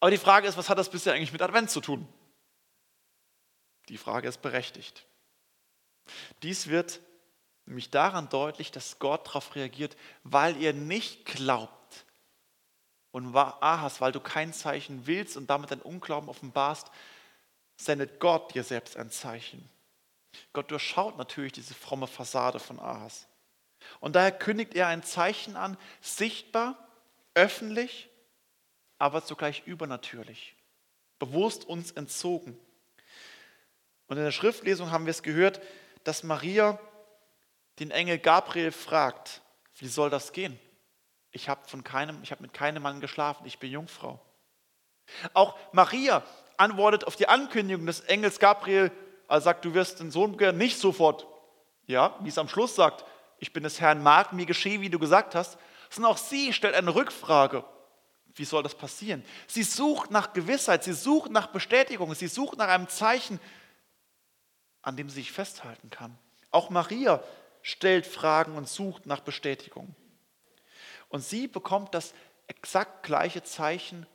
Aber 0.00 0.10
die 0.10 0.18
Frage 0.18 0.46
ist, 0.46 0.56
was 0.56 0.68
hat 0.68 0.78
das 0.78 0.90
bisher 0.90 1.14
eigentlich 1.14 1.32
mit 1.32 1.42
Advent 1.42 1.70
zu 1.70 1.80
tun? 1.80 2.06
Die 3.88 3.96
Frage 3.96 4.28
ist 4.28 4.42
berechtigt. 4.42 5.06
Dies 6.42 6.68
wird 6.68 7.00
nämlich 7.64 7.90
daran 7.90 8.28
deutlich, 8.28 8.70
dass 8.70 8.98
Gott 8.98 9.26
darauf 9.26 9.54
reagiert, 9.54 9.96
weil 10.22 10.56
ihr 10.58 10.74
nicht 10.74 11.24
glaubt. 11.24 12.04
Und 13.12 13.34
Ahas, 13.34 14.00
weil 14.00 14.12
du 14.12 14.20
kein 14.20 14.52
Zeichen 14.52 15.06
willst 15.06 15.36
und 15.36 15.48
damit 15.48 15.70
dein 15.70 15.82
Unglauben 15.82 16.28
offenbarst, 16.28 16.90
sendet 17.76 18.20
Gott 18.20 18.54
dir 18.54 18.62
selbst 18.62 18.96
ein 18.96 19.10
Zeichen. 19.10 19.68
Gott 20.52 20.70
durchschaut 20.70 21.16
natürlich 21.16 21.52
diese 21.52 21.74
fromme 21.74 22.06
Fassade 22.06 22.58
von 22.58 22.78
Ahas. 22.78 23.26
Und 24.00 24.16
daher 24.16 24.32
kündigt 24.32 24.74
er 24.74 24.88
ein 24.88 25.02
Zeichen 25.02 25.56
an, 25.56 25.76
sichtbar, 26.00 26.76
öffentlich, 27.34 28.08
aber 28.98 29.24
zugleich 29.24 29.62
übernatürlich, 29.66 30.54
bewusst 31.18 31.64
uns 31.64 31.92
entzogen. 31.92 32.58
Und 34.06 34.18
in 34.18 34.24
der 34.24 34.32
Schriftlesung 34.32 34.90
haben 34.90 35.06
wir 35.06 35.12
es 35.12 35.22
gehört, 35.22 35.60
dass 36.04 36.22
Maria 36.22 36.78
den 37.78 37.90
Engel 37.90 38.18
Gabriel 38.18 38.72
fragt, 38.72 39.40
wie 39.76 39.88
soll 39.88 40.10
das 40.10 40.32
gehen? 40.32 40.58
Ich 41.30 41.48
habe 41.48 41.62
habe 42.32 42.42
mit 42.42 42.52
keinem 42.52 42.82
Mann 42.82 43.00
geschlafen, 43.00 43.46
ich 43.46 43.58
bin 43.58 43.70
Jungfrau. 43.70 44.20
Auch 45.32 45.58
Maria 45.72 46.22
antwortet 46.56 47.04
auf 47.04 47.16
die 47.16 47.28
Ankündigung 47.28 47.86
des 47.86 48.00
Engels 48.00 48.38
Gabriel, 48.38 48.90
er 49.30 49.40
sagt, 49.40 49.64
du 49.64 49.74
wirst 49.74 50.00
den 50.00 50.10
Sohn 50.10 50.36
nicht 50.56 50.78
sofort, 50.78 51.26
ja, 51.86 52.16
wie 52.20 52.28
es 52.28 52.38
am 52.38 52.48
Schluss 52.48 52.74
sagt, 52.74 53.04
ich 53.38 53.52
bin 53.52 53.62
des 53.62 53.80
Herrn 53.80 54.02
Magd, 54.02 54.32
mir 54.32 54.46
geschehe, 54.46 54.80
wie 54.80 54.90
du 54.90 54.98
gesagt 54.98 55.34
hast, 55.34 55.56
sondern 55.88 56.12
auch 56.12 56.18
sie 56.18 56.52
stellt 56.52 56.74
eine 56.74 56.94
Rückfrage. 56.94 57.64
Wie 58.34 58.44
soll 58.44 58.62
das 58.62 58.74
passieren? 58.74 59.24
Sie 59.46 59.62
sucht 59.62 60.10
nach 60.10 60.32
Gewissheit, 60.32 60.84
sie 60.84 60.92
sucht 60.92 61.30
nach 61.30 61.48
Bestätigung, 61.48 62.14
sie 62.14 62.26
sucht 62.26 62.58
nach 62.58 62.68
einem 62.68 62.88
Zeichen, 62.88 63.40
an 64.82 64.96
dem 64.96 65.08
sie 65.08 65.16
sich 65.16 65.32
festhalten 65.32 65.90
kann. 65.90 66.16
Auch 66.50 66.70
Maria 66.70 67.22
stellt 67.62 68.06
Fragen 68.06 68.56
und 68.56 68.68
sucht 68.68 69.06
nach 69.06 69.20
Bestätigung. 69.20 69.94
Und 71.08 71.22
sie 71.24 71.48
bekommt 71.48 71.94
das 71.94 72.14
exakt 72.46 73.04
gleiche 73.04 73.42
Zeichen 73.42 74.06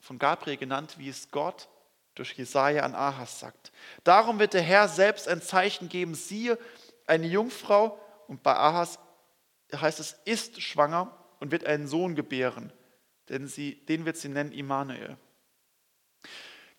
von 0.00 0.18
Gabriel 0.18 0.56
genannt, 0.56 0.96
wie 0.98 1.08
es 1.08 1.30
Gott 1.30 1.68
durch 2.16 2.32
Jesaja 2.32 2.82
an 2.82 2.94
Ahas 2.94 3.38
sagt. 3.38 3.72
Darum 4.02 4.38
wird 4.38 4.54
der 4.54 4.62
Herr 4.62 4.88
selbst 4.88 5.28
ein 5.28 5.40
Zeichen 5.40 5.88
geben, 5.88 6.14
siehe, 6.14 6.58
eine 7.06 7.26
Jungfrau, 7.26 8.00
und 8.26 8.42
bei 8.42 8.54
Ahas 8.56 8.98
heißt 9.74 10.00
es, 10.00 10.16
ist 10.24 10.60
schwanger 10.60 11.16
und 11.38 11.52
wird 11.52 11.64
einen 11.64 11.86
Sohn 11.86 12.16
gebären, 12.16 12.72
denn 13.28 13.46
sie, 13.46 13.76
den 13.86 14.04
wird 14.04 14.16
sie 14.16 14.28
nennen 14.28 14.52
Immanuel. 14.52 15.16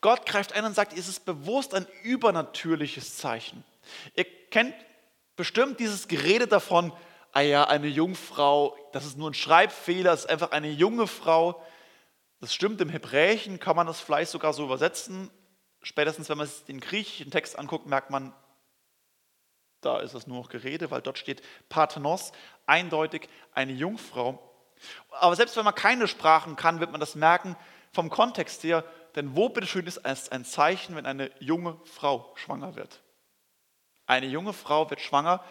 Gott 0.01 0.25
greift 0.25 0.53
ein 0.53 0.65
und 0.65 0.75
sagt, 0.75 0.93
es 0.93 1.07
ist 1.07 1.25
bewusst 1.25 1.73
ein 1.73 1.87
übernatürliches 2.03 3.17
Zeichen. 3.17 3.63
Ihr 4.15 4.25
kennt 4.51 4.75
bestimmt 5.35 5.79
dieses 5.79 6.07
Gerede 6.07 6.47
davon, 6.47 6.91
ah 7.31 7.41
ja, 7.41 7.63
eine 7.65 7.87
Jungfrau, 7.87 8.77
das 8.93 9.05
ist 9.05 9.17
nur 9.17 9.29
ein 9.29 9.35
Schreibfehler, 9.35 10.13
es 10.13 10.21
ist 10.21 10.29
einfach 10.29 10.51
eine 10.51 10.69
junge 10.69 11.07
Frau. 11.07 11.63
Das 12.39 12.53
stimmt, 12.53 12.79
im 12.81 12.89
Hebräischen 12.89 13.59
kann 13.59 13.75
man 13.75 13.87
das 13.87 13.99
vielleicht 13.99 14.31
sogar 14.31 14.53
so 14.53 14.63
übersetzen. 14.63 15.31
Spätestens, 15.81 16.29
wenn 16.29 16.37
man 16.37 16.47
sich 16.47 16.65
den 16.65 16.79
griechischen 16.79 17.31
Text 17.31 17.57
anguckt, 17.57 17.87
merkt 17.87 18.09
man, 18.09 18.33
da 19.81 19.99
ist 19.99 20.13
es 20.13 20.27
nur 20.27 20.39
noch 20.41 20.49
Gerede, 20.49 20.91
weil 20.91 21.01
dort 21.01 21.17
steht 21.17 21.41
Parthenos, 21.69 22.31
eindeutig 22.65 23.29
eine 23.53 23.73
Jungfrau. 23.73 24.43
Aber 25.11 25.35
selbst 25.35 25.55
wenn 25.55 25.65
man 25.65 25.75
keine 25.75 26.07
Sprachen 26.07 26.55
kann, 26.55 26.79
wird 26.79 26.91
man 26.91 26.99
das 26.99 27.15
merken 27.15 27.55
vom 27.91 28.09
Kontext 28.09 28.63
her, 28.63 28.83
denn 29.15 29.35
wo 29.35 29.49
bitteschön 29.49 29.87
ist 29.87 30.01
es 30.03 30.29
ein 30.29 30.45
Zeichen, 30.45 30.95
wenn 30.95 31.05
eine 31.05 31.31
junge 31.39 31.79
Frau 31.85 32.31
schwanger 32.35 32.75
wird? 32.75 33.01
Eine 34.05 34.27
junge 34.27 34.53
Frau 34.53 34.89
wird 34.89 35.01
schwanger, 35.01 35.43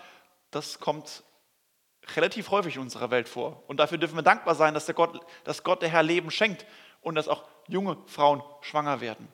das 0.50 0.78
kommt 0.78 1.24
relativ 2.14 2.50
häufig 2.50 2.76
in 2.76 2.82
unserer 2.82 3.10
Welt 3.10 3.28
vor. 3.28 3.62
Und 3.66 3.78
dafür 3.78 3.98
dürfen 3.98 4.16
wir 4.16 4.22
dankbar 4.22 4.54
sein, 4.54 4.74
dass, 4.74 4.86
der 4.86 4.94
Gott, 4.94 5.20
dass 5.44 5.64
Gott 5.64 5.82
der 5.82 5.88
Herr 5.88 6.02
Leben 6.02 6.30
schenkt 6.30 6.66
und 7.00 7.14
dass 7.14 7.28
auch 7.28 7.44
junge 7.66 7.98
Frauen 8.06 8.42
schwanger 8.60 9.00
werden. 9.00 9.28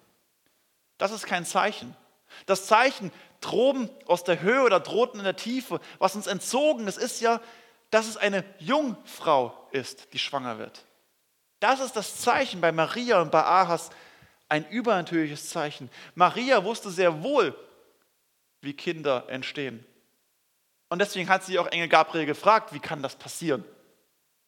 Das 0.98 1.10
ist 1.10 1.26
kein 1.26 1.44
Zeichen. 1.44 1.96
Das 2.46 2.66
Zeichen 2.66 3.12
droben 3.40 3.90
aus 4.06 4.24
der 4.24 4.40
Höhe 4.40 4.62
oder 4.62 4.80
drohten 4.80 5.20
in 5.20 5.24
der 5.24 5.36
Tiefe, 5.36 5.80
was 5.98 6.16
uns 6.16 6.26
entzogen 6.26 6.86
ist, 6.86 6.96
ist 6.96 7.20
ja, 7.20 7.40
dass 7.90 8.06
es 8.06 8.16
eine 8.16 8.44
Jungfrau 8.58 9.68
ist, 9.70 10.12
die 10.14 10.18
schwanger 10.18 10.58
wird. 10.58 10.84
Das 11.60 11.80
ist 11.80 11.94
das 11.94 12.20
Zeichen 12.20 12.60
bei 12.60 12.72
Maria 12.72 13.20
und 13.20 13.30
bei 13.30 13.44
Ahas, 13.44 13.90
ein 14.48 14.68
übernatürliches 14.68 15.50
Zeichen. 15.50 15.90
Maria 16.14 16.64
wusste 16.64 16.90
sehr 16.90 17.22
wohl, 17.22 17.54
wie 18.60 18.74
Kinder 18.74 19.28
entstehen. 19.28 19.84
Und 20.92 20.98
deswegen 20.98 21.30
hat 21.30 21.42
sie 21.42 21.58
auch 21.58 21.68
Engel 21.68 21.88
Gabriel 21.88 22.26
gefragt, 22.26 22.74
wie 22.74 22.78
kann 22.78 23.02
das 23.02 23.16
passieren? 23.16 23.64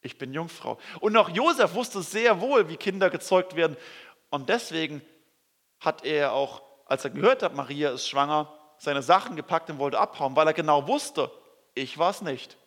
Ich 0.02 0.18
bin 0.18 0.34
Jungfrau. 0.34 0.78
Und 1.00 1.16
auch 1.16 1.30
Josef 1.30 1.72
wusste 1.72 2.02
sehr 2.02 2.38
wohl, 2.42 2.68
wie 2.68 2.76
Kinder 2.76 3.08
gezeugt 3.08 3.56
werden. 3.56 3.78
Und 4.28 4.50
deswegen 4.50 5.00
hat 5.80 6.04
er 6.04 6.34
auch, 6.34 6.60
als 6.84 7.02
er 7.02 7.12
gehört 7.12 7.42
hat, 7.42 7.54
Maria 7.54 7.92
ist 7.92 8.06
schwanger, 8.06 8.52
seine 8.76 9.02
Sachen 9.02 9.36
gepackt 9.36 9.70
und 9.70 9.78
wollte 9.78 9.98
abhauen, 9.98 10.36
weil 10.36 10.46
er 10.46 10.52
genau 10.52 10.86
wusste, 10.86 11.30
ich 11.72 11.96
war 11.96 12.10
es 12.10 12.20
nicht. 12.20 12.58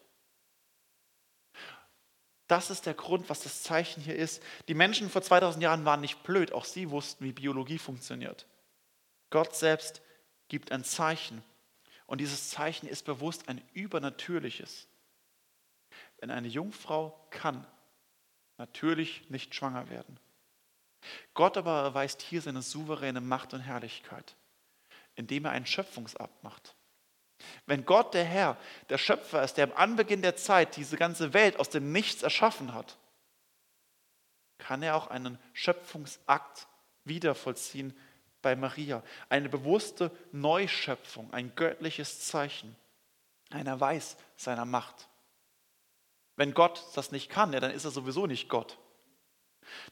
Das 2.48 2.72
ist 2.72 2.88
der 2.88 2.96
Grund, 2.96 3.30
was 3.30 3.42
das 3.42 3.62
Zeichen 3.62 4.02
hier 4.02 4.16
ist. 4.16 4.42
Die 4.68 4.74
Menschen 4.74 5.08
vor 5.08 5.22
2000 5.22 5.62
Jahren 5.62 5.86
waren 5.86 6.02
nicht 6.02 6.24
blöd, 6.24 6.52
auch 6.52 6.66
sie 6.66 6.90
wussten, 6.90 7.26
wie 7.26 7.32
Biologie 7.32 7.78
funktioniert. 7.78 8.48
Gott 9.30 9.56
selbst 9.56 10.02
gibt 10.48 10.72
ein 10.72 10.84
Zeichen 10.84 11.44
und 12.08 12.20
dieses 12.20 12.50
Zeichen 12.50 12.88
ist 12.88 13.06
bewusst 13.06 13.48
ein 13.48 13.62
übernatürliches. 13.74 14.88
Wenn 16.18 16.32
eine 16.32 16.48
Jungfrau 16.48 17.28
kann 17.30 17.68
natürlich 18.58 19.30
nicht 19.30 19.54
schwanger 19.54 19.90
werden. 19.90 20.20
Gott 21.36 21.58
aber 21.58 21.84
erweist 21.84 22.22
hier 22.22 22.42
seine 22.42 22.64
souveräne 22.64 23.22
Macht 23.22 23.54
und 23.54 23.60
Herrlichkeit, 23.60 24.36
indem 25.16 25.46
er 25.46 25.52
einen 25.52 25.68
Schöpfungsakt 25.68 26.44
macht. 26.44 26.76
Wenn 27.68 27.86
Gott, 27.86 28.14
der 28.16 28.26
Herr, 28.26 28.58
der 28.90 28.98
Schöpfer 28.98 29.44
ist, 29.44 29.56
der 29.56 29.66
am 29.66 29.74
Anbeginn 29.74 30.24
der 30.24 30.36
Zeit 30.36 30.76
diese 30.76 30.98
ganze 30.98 31.34
Welt 31.34 31.60
aus 31.60 31.70
dem 31.70 31.92
Nichts 31.92 32.24
erschaffen 32.24 32.74
hat, 32.74 32.98
kann 34.58 34.82
er 34.82 34.96
auch 34.96 35.08
einen 35.08 35.38
Schöpfungsakt 35.54 36.68
wieder 37.04 37.36
vollziehen 37.36 37.96
bei 38.42 38.56
Maria. 38.56 39.04
Eine 39.30 39.50
bewusste 39.50 40.12
Neuschöpfung, 40.32 41.34
ein 41.34 41.54
göttliches 41.56 42.28
Zeichen. 42.28 42.76
Einer 43.50 43.80
weiß 43.80 44.18
seiner 44.36 44.66
Macht. 44.66 45.08
Wenn 46.36 46.54
Gott 46.54 46.84
das 46.96 47.12
nicht 47.12 47.30
kann, 47.30 47.54
ja, 47.54 47.60
dann 47.60 47.72
ist 47.72 47.86
er 47.86 47.92
sowieso 47.92 48.28
nicht 48.28 48.50
Gott. 48.50 48.78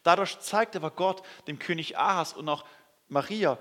Dadurch 0.04 0.40
zeigt 0.40 0.76
aber 0.76 0.92
Gott 0.92 1.24
dem 1.48 1.60
König 1.60 1.98
Ahas 1.98 2.34
und 2.34 2.48
auch 2.48 2.66
Maria, 3.08 3.58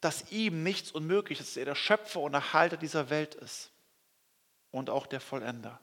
dass 0.00 0.32
ihm 0.32 0.62
nichts 0.62 0.90
unmöglich 0.90 1.40
ist, 1.40 1.50
dass 1.50 1.56
er 1.56 1.64
der 1.64 1.74
Schöpfer 1.74 2.20
und 2.20 2.34
Erhalter 2.34 2.76
dieser 2.76 3.10
Welt 3.10 3.34
ist 3.36 3.70
und 4.70 4.90
auch 4.90 5.06
der 5.06 5.20
Vollender. 5.20 5.80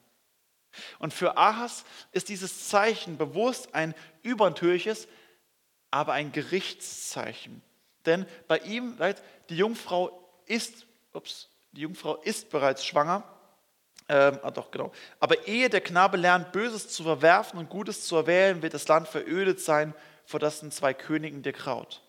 Und 0.99 1.13
für 1.13 1.37
Ahas 1.37 1.85
ist 2.11 2.29
dieses 2.29 2.67
Zeichen 2.67 3.17
bewusst 3.17 3.73
ein 3.73 3.95
übernatürliches, 4.21 5.07
aber 5.91 6.13
ein 6.13 6.31
Gerichtszeichen. 6.31 7.61
Denn 8.05 8.25
bei 8.47 8.59
ihm, 8.59 8.97
die 9.49 9.57
Jungfrau 9.57 10.29
ist, 10.45 10.85
ups, 11.13 11.49
die 11.71 11.81
Jungfrau 11.81 12.15
ist 12.17 12.49
bereits 12.49 12.85
schwanger 12.85 13.23
ähm, 14.09 14.39
ah 14.41 14.49
doch, 14.49 14.71
genau. 14.71 14.91
Aber 15.19 15.47
ehe 15.47 15.69
der 15.69 15.81
Knabe 15.81 16.17
lernt, 16.17 16.51
Böses 16.51 16.89
zu 16.89 17.03
verwerfen 17.03 17.59
und 17.59 17.69
Gutes 17.69 18.07
zu 18.07 18.15
erwählen, 18.15 18.63
wird 18.63 18.73
das 18.73 18.87
Land 18.87 19.07
verödet 19.07 19.61
sein, 19.61 19.93
vor 20.25 20.39
dessen 20.39 20.71
zwei 20.71 20.95
Königen 20.95 21.43
der 21.43 21.53
Kraut. 21.53 22.01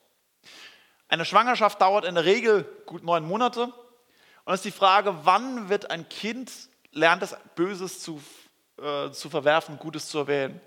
Eine 1.08 1.26
Schwangerschaft 1.26 1.80
dauert 1.80 2.06
in 2.06 2.14
der 2.14 2.24
Regel 2.24 2.64
gut 2.86 3.04
neun 3.04 3.24
Monate. 3.24 3.64
Und 4.44 4.54
es 4.54 4.60
ist 4.60 4.64
die 4.64 4.70
Frage, 4.70 5.14
wann 5.24 5.68
wird 5.68 5.90
ein 5.90 6.08
Kind 6.08 6.50
lernt, 6.92 7.20
das 7.20 7.36
Böses 7.54 8.00
zu, 8.00 8.22
äh, 8.78 9.10
zu 9.10 9.28
verwerfen, 9.28 9.78
Gutes 9.78 10.08
zu 10.08 10.18
erwählen? 10.18 10.58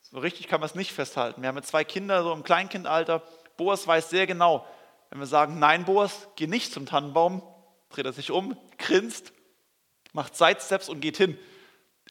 So 0.00 0.18
richtig 0.18 0.48
kann 0.48 0.60
man 0.60 0.68
es 0.68 0.74
nicht 0.74 0.92
festhalten. 0.92 1.42
Wir 1.42 1.48
haben 1.48 1.62
zwei 1.62 1.84
Kinder 1.84 2.22
so 2.22 2.32
im 2.32 2.42
Kleinkindalter. 2.42 3.22
Boas 3.62 3.86
weiß 3.86 4.10
sehr 4.10 4.26
genau, 4.26 4.66
wenn 5.10 5.20
wir 5.20 5.26
sagen, 5.26 5.58
nein, 5.58 5.84
Boas, 5.84 6.28
geh 6.36 6.46
nicht 6.46 6.72
zum 6.72 6.86
Tannenbaum, 6.86 7.42
dreht 7.90 8.06
er 8.06 8.12
sich 8.12 8.30
um, 8.30 8.56
grinst 8.78 9.32
macht 10.12 10.36
Sidesteps 10.36 10.88
und 10.88 11.00
geht 11.00 11.16
hin. 11.16 11.38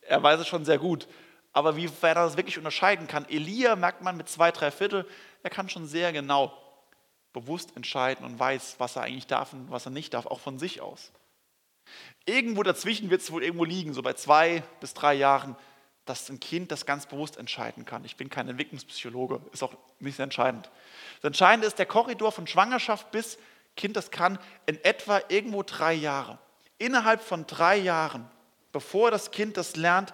Er 0.01 0.21
weiß 0.21 0.39
es 0.39 0.47
schon 0.47 0.65
sehr 0.65 0.79
gut. 0.79 1.07
Aber 1.53 1.75
wie 1.75 1.89
er 2.01 2.15
das 2.15 2.37
wirklich 2.37 2.57
unterscheiden 2.57 3.07
kann, 3.07 3.27
Elia 3.29 3.75
merkt 3.75 4.01
man 4.01 4.17
mit 4.17 4.29
zwei, 4.29 4.51
drei 4.51 4.71
Viertel, 4.71 5.05
er 5.43 5.49
kann 5.49 5.69
schon 5.69 5.85
sehr 5.85 6.13
genau 6.13 6.57
bewusst 7.33 7.75
entscheiden 7.75 8.25
und 8.25 8.39
weiß, 8.39 8.75
was 8.77 8.95
er 8.95 9.03
eigentlich 9.03 9.27
darf 9.27 9.53
und 9.53 9.69
was 9.69 9.85
er 9.85 9.91
nicht 9.91 10.13
darf, 10.13 10.25
auch 10.25 10.39
von 10.39 10.59
sich 10.59 10.81
aus. 10.81 11.11
Irgendwo 12.25 12.63
dazwischen 12.63 13.09
wird 13.09 13.21
es 13.21 13.31
wohl 13.31 13.43
irgendwo 13.43 13.65
liegen, 13.65 13.93
so 13.93 14.01
bei 14.01 14.13
zwei 14.13 14.63
bis 14.79 14.93
drei 14.93 15.13
Jahren, 15.13 15.55
dass 16.05 16.29
ein 16.29 16.39
Kind 16.39 16.71
das 16.71 16.85
ganz 16.85 17.05
bewusst 17.05 17.37
entscheiden 17.37 17.85
kann. 17.85 18.03
Ich 18.05 18.17
bin 18.17 18.29
kein 18.29 18.49
Entwicklungspsychologe, 18.49 19.41
ist 19.51 19.63
auch 19.63 19.75
nicht 19.99 20.19
entscheidend. 20.19 20.71
Das 21.21 21.29
Entscheidende 21.29 21.67
ist 21.67 21.79
der 21.79 21.85
Korridor 21.85 22.31
von 22.31 22.47
Schwangerschaft 22.47 23.11
bis 23.11 23.37
Kind, 23.77 23.95
das 23.95 24.11
kann 24.11 24.37
in 24.65 24.83
etwa 24.83 25.21
irgendwo 25.29 25.63
drei 25.63 25.93
Jahre 25.93 26.39
innerhalb 26.81 27.21
von 27.21 27.45
drei 27.45 27.77
Jahren, 27.77 28.29
bevor 28.71 29.11
das 29.11 29.29
Kind 29.29 29.55
das 29.55 29.75
lernt, 29.75 30.13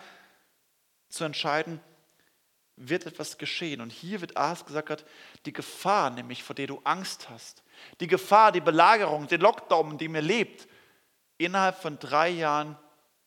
zu 1.08 1.24
entscheiden, 1.24 1.80
wird 2.76 3.06
etwas 3.06 3.38
geschehen. 3.38 3.80
Und 3.80 3.92
hier 3.92 4.20
wird 4.20 4.36
Ahas 4.36 4.66
gesagt, 4.66 5.06
die 5.46 5.54
Gefahr 5.54 6.10
nämlich, 6.10 6.44
vor 6.44 6.56
der 6.56 6.68
du 6.68 6.82
Angst 6.84 7.30
hast, 7.30 7.64
die 8.02 8.08
Gefahr, 8.08 8.52
die 8.52 8.60
Belagerung, 8.60 9.28
den 9.28 9.40
Lockdown, 9.40 9.92
in 9.92 9.98
dem 9.98 10.16
ihr 10.16 10.22
lebt, 10.22 10.68
innerhalb 11.38 11.82
von 11.82 11.98
drei 11.98 12.30
Jahren 12.30 12.78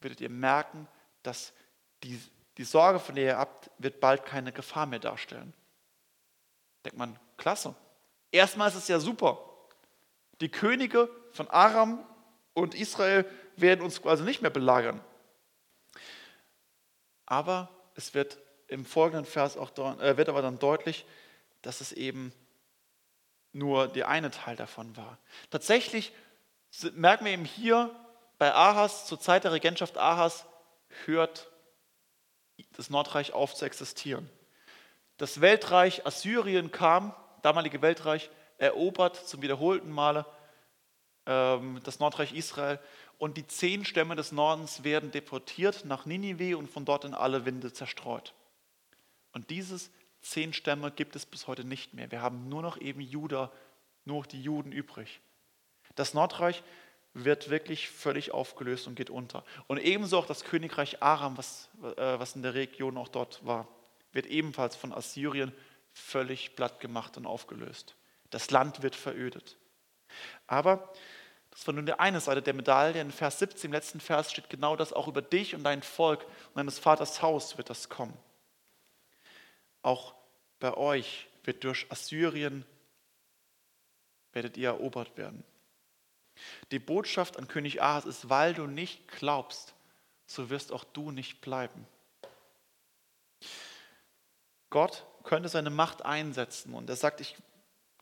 werdet 0.02 0.20
ihr 0.20 0.30
merken, 0.30 0.86
dass 1.22 1.54
die, 2.02 2.20
die 2.60 2.64
Sorge, 2.64 2.98
von 3.00 3.14
der 3.14 3.24
ihr 3.24 3.38
habt, 3.38 3.70
wird 3.78 4.00
bald 4.00 4.26
keine 4.26 4.52
Gefahr 4.52 4.84
mehr 4.84 4.98
darstellen. 4.98 5.54
Denkt 6.84 6.98
man, 6.98 7.18
klasse. 7.38 7.74
Erstmal 8.32 8.68
ist 8.68 8.74
es 8.74 8.86
ja 8.86 9.00
super. 9.00 9.42
Die 10.42 10.50
Könige 10.50 11.08
von 11.32 11.48
Aram 11.48 12.06
und 12.52 12.74
Israel 12.74 13.24
werden 13.56 13.80
uns 13.80 14.02
quasi 14.02 14.24
nicht 14.24 14.42
mehr 14.42 14.50
belagern. 14.50 15.00
Aber 17.24 17.70
es 17.94 18.12
wird 18.12 18.36
im 18.68 18.84
folgenden 18.84 19.24
Vers 19.24 19.56
auch 19.56 19.70
äh, 19.98 20.18
wird 20.18 20.28
aber 20.28 20.42
dann 20.42 20.58
deutlich, 20.58 21.06
dass 21.62 21.80
es 21.80 21.92
eben 21.92 22.30
nur 23.52 23.88
der 23.88 24.08
eine 24.08 24.30
Teil 24.30 24.56
davon 24.56 24.98
war. 24.98 25.16
Tatsächlich 25.48 26.12
merken 26.92 27.24
wir 27.24 27.32
eben 27.32 27.46
hier 27.46 27.98
bei 28.36 28.52
Ahas, 28.52 29.06
zur 29.06 29.18
Zeit 29.18 29.44
der 29.44 29.52
Regentschaft 29.52 29.96
Ahas, 29.96 30.44
hört 31.06 31.49
das 32.76 32.90
Nordreich 32.90 33.32
auf 33.32 33.54
zu 33.54 33.64
existieren. 33.64 34.28
Das 35.16 35.40
Weltreich 35.40 36.06
Assyrien 36.06 36.70
kam, 36.70 37.14
damalige 37.42 37.82
Weltreich, 37.82 38.30
erobert 38.58 39.16
zum 39.16 39.42
wiederholten 39.42 39.90
Male 39.90 40.26
ähm, 41.26 41.80
das 41.84 41.98
Nordreich 41.98 42.32
Israel. 42.32 42.78
Und 43.18 43.36
die 43.36 43.46
zehn 43.46 43.84
Stämme 43.84 44.16
des 44.16 44.32
Nordens 44.32 44.82
werden 44.82 45.10
deportiert 45.10 45.84
nach 45.84 46.06
Ninive 46.06 46.56
und 46.56 46.70
von 46.70 46.84
dort 46.84 47.04
in 47.04 47.14
alle 47.14 47.44
Winde 47.44 47.72
zerstreut. 47.72 48.34
Und 49.32 49.50
dieses 49.50 49.90
zehn 50.22 50.52
Stämme 50.52 50.90
gibt 50.90 51.16
es 51.16 51.26
bis 51.26 51.46
heute 51.46 51.64
nicht 51.64 51.94
mehr. 51.94 52.10
Wir 52.10 52.22
haben 52.22 52.48
nur 52.48 52.62
noch 52.62 52.80
eben 52.80 53.00
Juda, 53.00 53.52
nur 54.04 54.18
noch 54.18 54.26
die 54.26 54.42
Juden 54.42 54.72
übrig. 54.72 55.20
Das 55.94 56.14
Nordreich 56.14 56.62
wird 57.14 57.50
wirklich 57.50 57.88
völlig 57.88 58.32
aufgelöst 58.32 58.86
und 58.86 58.94
geht 58.94 59.10
unter. 59.10 59.44
Und 59.66 59.78
ebenso 59.78 60.18
auch 60.18 60.26
das 60.26 60.44
Königreich 60.44 61.02
Aram, 61.02 61.36
was, 61.36 61.68
äh, 61.82 62.18
was 62.18 62.36
in 62.36 62.42
der 62.42 62.54
Region 62.54 62.96
auch 62.96 63.08
dort 63.08 63.44
war, 63.44 63.66
wird 64.12 64.26
ebenfalls 64.26 64.76
von 64.76 64.92
Assyrien 64.92 65.52
völlig 65.92 66.54
platt 66.56 66.80
gemacht 66.80 67.16
und 67.16 67.26
aufgelöst. 67.26 67.96
Das 68.30 68.50
Land 68.50 68.82
wird 68.82 68.94
verödet. 68.94 69.56
Aber 70.46 70.92
das 71.50 71.66
war 71.66 71.74
nur 71.74 71.82
die 71.82 71.98
eine 71.98 72.20
Seite 72.20 72.42
der 72.42 72.54
Medaille. 72.54 73.00
In 73.00 73.10
Vers 73.10 73.40
17, 73.40 73.68
im 73.68 73.72
letzten 73.72 74.00
Vers, 74.00 74.30
steht 74.30 74.48
genau 74.48 74.76
das, 74.76 74.92
auch 74.92 75.08
über 75.08 75.22
dich 75.22 75.54
und 75.54 75.64
dein 75.64 75.82
Volk 75.82 76.24
und 76.24 76.56
deines 76.56 76.78
Vaters 76.78 77.22
Haus 77.22 77.58
wird 77.58 77.70
das 77.70 77.88
kommen. 77.88 78.16
Auch 79.82 80.14
bei 80.60 80.74
euch 80.76 81.28
wird 81.44 81.64
durch 81.64 81.86
Assyrien, 81.90 82.64
werdet 84.32 84.56
ihr 84.56 84.68
erobert 84.68 85.16
werden. 85.16 85.42
Die 86.70 86.78
Botschaft 86.78 87.36
an 87.36 87.48
König 87.48 87.82
Ahas 87.82 88.04
ist, 88.04 88.28
weil 88.28 88.54
du 88.54 88.66
nicht 88.66 89.08
glaubst, 89.08 89.74
so 90.26 90.50
wirst 90.50 90.72
auch 90.72 90.84
du 90.84 91.10
nicht 91.10 91.40
bleiben. 91.40 91.86
Gott 94.70 95.04
könnte 95.24 95.48
seine 95.48 95.70
Macht 95.70 96.04
einsetzen 96.04 96.74
und 96.74 96.88
er 96.88 96.96
sagt, 96.96 97.20
ich 97.20 97.36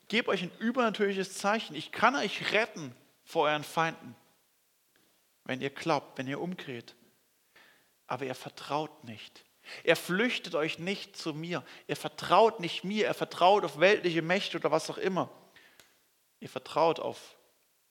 gebe 0.07 0.29
euch 0.29 0.43
ein 0.43 0.51
übernatürliches 0.59 1.35
Zeichen. 1.35 1.75
Ich 1.75 1.91
kann 1.91 2.15
euch 2.15 2.51
retten 2.53 2.95
vor 3.23 3.47
euren 3.47 3.63
Feinden, 3.63 4.15
wenn 5.45 5.61
ihr 5.61 5.69
glaubt, 5.69 6.17
wenn 6.17 6.27
ihr 6.27 6.39
umkehrt. 6.39 6.95
Aber 8.07 8.25
ihr 8.25 8.35
vertraut 8.35 9.03
nicht. 9.03 9.43
Er 9.83 9.95
flüchtet 9.95 10.55
euch 10.55 10.79
nicht 10.79 11.15
zu 11.15 11.33
mir. 11.33 11.63
Er 11.87 11.95
vertraut 11.95 12.59
nicht 12.59 12.83
mir. 12.83 13.05
Er 13.05 13.13
vertraut 13.13 13.63
auf 13.63 13.79
weltliche 13.79 14.21
Mächte 14.21 14.57
oder 14.57 14.71
was 14.71 14.89
auch 14.89 14.97
immer. 14.97 15.29
Ihr 16.39 16.49
vertraut 16.49 16.99
auf 16.99 17.37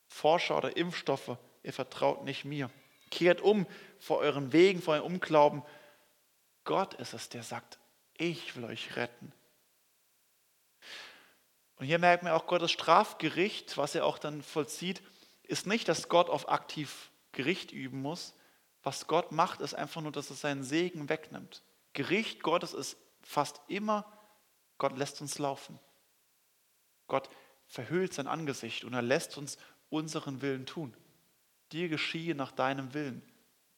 Forscher 0.09 0.57
oder 0.57 0.77
Impfstoffe. 0.77 1.37
Ihr 1.63 1.73
vertraut 1.73 2.25
nicht 2.25 2.45
mir. 2.45 2.71
Kehrt 3.11 3.41
um 3.41 3.67
vor 3.99 4.19
euren 4.19 4.53
Wegen, 4.53 4.83
vor 4.83 4.95
eurem 4.95 5.15
Unglauben. 5.15 5.63
Gott 6.65 6.95
ist 6.95 7.15
es, 7.15 7.29
der 7.29 7.43
sagt, 7.43 7.79
ich 8.15 8.57
will 8.57 8.65
euch 8.65 8.97
retten. 8.97 9.33
Und 11.77 11.87
hier 11.87 11.99
merken 11.99 12.27
wir 12.27 12.35
auch 12.35 12.47
Gottes 12.47 12.73
Strafgericht, 12.73 13.77
was 13.77 13.95
er 13.95 14.05
auch 14.05 14.19
dann 14.19 14.43
vollzieht, 14.43 15.03
ist 15.45 15.67
nicht, 15.67 15.89
dass 15.89 16.09
Gott 16.09 16.29
auf 16.29 16.49
aktiv 16.49 17.11
Gericht 17.33 17.73
üben 17.73 18.03
muss. 18.03 18.35
Was 18.83 19.07
Gott 19.07 19.33
macht, 19.33 19.61
ist 19.61 19.75
einfach 19.75 20.01
nur, 20.01 20.13
dass 20.13 20.31
er 20.31 20.37
seinen 20.37 20.65
Segen 20.65 21.09
wegnimmt. 21.09 21.63
Gericht 21.93 22.43
Gottes 22.43 22.75
ist 22.75 22.97
fast 23.23 23.61
immer, 23.69 24.05
Gott 24.79 24.97
lässt 24.97 25.21
uns 25.21 25.39
laufen. 25.39 25.79
Gott 27.07 27.29
verhüllt 27.67 28.13
sein 28.13 28.27
Angesicht 28.27 28.85
und 28.85 28.93
er 28.95 29.03
lässt 29.03 29.39
uns 29.39 29.59
unseren 29.91 30.43
Willen 30.43 30.67
tun. 30.67 30.95
Dir 31.73 31.89
geschiehe 31.89 32.35
nach 32.35 32.53
deinem 32.53 32.95
Willen. 32.95 33.23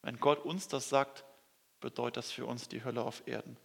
Wenn 0.03 0.18
Gott 0.18 0.44
uns 0.44 0.68
das 0.68 0.88
sagt, 0.88 1.25
bedeutet 1.81 2.18
das 2.18 2.33
für 2.33 2.46
uns 2.46 2.68
die 2.68 2.85
Hölle 2.85 3.03
auf 3.03 3.23
Erden. 3.27 3.57